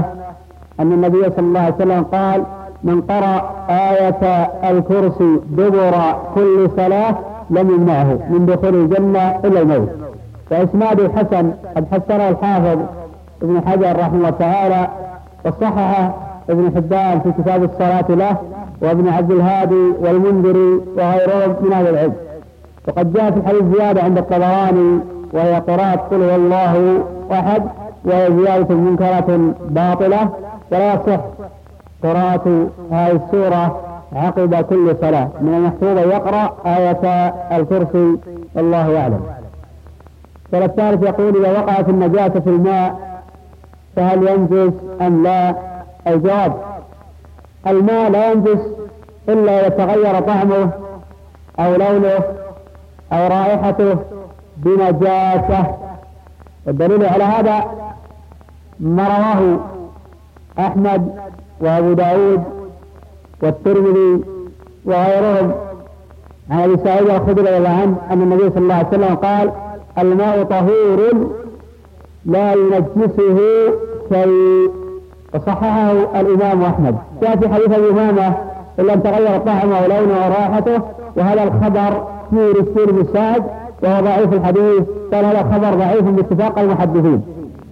أن 0.80 0.92
النبي 0.92 1.24
صلى 1.24 1.40
الله 1.40 1.60
عليه 1.60 1.76
وسلم 1.76 2.04
قال 2.04 2.44
من 2.84 3.02
قرأ 3.02 3.52
آية 3.70 4.50
الكرسي 4.72 5.40
دبر 5.50 5.94
كل 6.36 6.70
صلاة 6.78 7.16
لم 7.50 7.70
يمنعه 7.70 8.20
من 8.30 8.46
دخول 8.46 8.76
الجنة 8.76 9.40
إلا 9.46 9.62
الموت. 9.62 9.90
وإسناده 10.52 11.10
حسن 11.16 11.52
قد 11.76 11.86
حسنه 11.92 12.30
الحافظ 12.30 12.80
ابن 13.42 13.62
حجر 13.68 14.00
رحمه 14.00 14.18
الله 14.18 14.30
تعالى 14.30 14.88
وصححه 15.46 16.14
ابن 16.50 16.72
حبان 16.76 17.20
في 17.20 17.32
كتاب 17.42 17.64
الصلاة 17.64 18.06
له 18.10 18.38
وابن 18.84 19.08
عبد 19.08 19.32
الهادي 19.32 19.92
والمنذري 20.02 20.82
وغيرهم 20.98 21.56
من 21.62 21.74
أهل 21.74 21.88
العلم. 21.88 22.14
وقد 22.88 23.14
جاء 23.14 23.32
في 23.32 23.38
الحديث 23.38 23.64
زيادة 23.78 24.02
عند 24.04 24.18
الطبراني 24.18 25.00
وهي 25.34 25.56
قراءة 25.56 25.96
قل 26.12 26.24
هو 26.24 26.36
الله 26.36 27.04
أحد 27.32 27.64
وهي 28.06 28.30
زيادة 28.44 28.76
منكرة 28.76 29.54
باطلة 29.70 30.30
ولا 30.72 30.94
يصح 30.94 31.20
قراءة 32.04 32.68
هذه 32.92 33.12
السورة 33.26 33.80
عقب 34.16 34.56
كل 34.56 34.96
صلاة. 35.02 35.30
من 35.42 35.54
المحفوظ 35.54 35.98
يقرأ 36.14 36.54
آية 36.66 37.34
الكرسي 37.58 38.18
الله 38.58 39.00
أعلم. 39.02 39.22
السؤال 40.46 40.64
الثالث 40.64 41.04
يقول 41.04 41.46
إذا 41.46 41.60
وقعت 41.60 41.90
النجاسة 41.90 42.40
في 42.40 42.50
الماء 42.50 42.96
فهل 43.96 44.28
ينجس 44.28 44.74
أم 45.02 45.24
لا؟ 45.24 45.56
الجواب 46.08 46.54
الماء 47.68 48.10
لا 48.12 48.32
ينجس 48.32 48.60
إلا 49.30 49.60
إذا 49.60 49.70
تغير 49.70 50.20
طعمه 50.20 50.70
أو 51.60 51.76
لونه 51.76 52.20
أو 53.14 53.28
رائحته 53.28 53.96
بنجاسة. 54.58 55.66
والدليل 56.68 57.06
على 57.06 57.24
هذا 57.24 57.66
ما 58.80 59.08
رواه 59.08 59.60
أحمد 60.68 61.16
وأبو 61.62 61.94
داود 61.94 62.44
والترمذي 63.44 64.24
وغيرهم 64.86 65.52
عن 66.52 66.60
أبي 66.60 66.78
سعيد 66.84 67.10
الخدري 67.10 67.42
رضي 67.42 67.58
الله 67.58 67.70
عنه 67.70 67.98
أن 68.12 68.22
النبي 68.22 68.50
صلى 68.50 68.58
الله 68.58 68.76
عليه 68.76 68.88
وسلم 68.88 69.16
قال 69.16 69.52
الماء 69.98 70.44
طهور 70.44 71.30
لا 72.26 72.54
ينجسه 72.54 73.40
شيء. 74.14 74.72
وصححه 75.34 75.92
الإمام 76.22 76.64
أحمد. 76.64 76.96
جاء 77.22 77.36
في 77.36 77.50
حديث 77.50 77.72
أبي 77.72 77.90
أمامة 77.90 78.53
إلا 78.80 78.94
أن 78.94 79.04
تغير 79.04 79.38
طعمه 79.38 79.82
ولونه 79.84 80.14
ورائحته 80.26 80.82
وهذا 81.18 81.44
الخبر 81.44 82.04
فيه 82.30 82.52
رسول 82.62 82.92
بن 82.94 83.06
سعد 83.14 83.44
وهو 83.84 84.02
ضعيف 84.02 84.34
الحديث. 84.34 84.84
قال 85.14 85.26
هذا 85.26 85.44
خبر 85.54 85.74
ضعيف 85.76 86.04
باتفاق 86.04 86.60
المحدثين. 86.60 87.22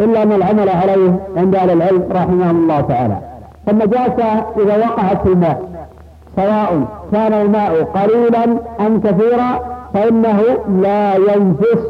إلا 0.01 0.23
أن 0.23 0.31
العمل 0.31 0.69
عليه 0.69 1.19
عند 1.37 1.55
أهل 1.55 1.69
العلم 1.71 2.03
رحمهم 2.11 2.63
الله 2.63 2.81
تعالى. 2.81 3.17
فالنجاسة 3.65 4.45
إذا 4.57 4.77
وقعت 4.77 5.21
في 5.21 5.33
الماء. 5.33 5.61
سواء 6.35 6.81
كان 7.11 7.33
الماء 7.33 7.83
قليلا 7.83 8.43
أم 8.79 9.01
كثيرا 9.01 9.59
فإنه 9.93 10.41
لا 10.81 11.15
ينجس 11.15 11.81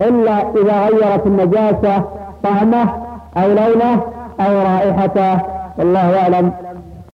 إلا 0.00 0.32
إذا 0.32 0.86
غيرت 0.86 1.26
النجاسة 1.26 2.04
طعمه 2.42 2.88
أو 3.36 3.48
لونه 3.48 4.02
أو 4.40 4.52
رائحته. 4.62 5.40
والله 5.78 6.22
أعلم. 6.22 6.52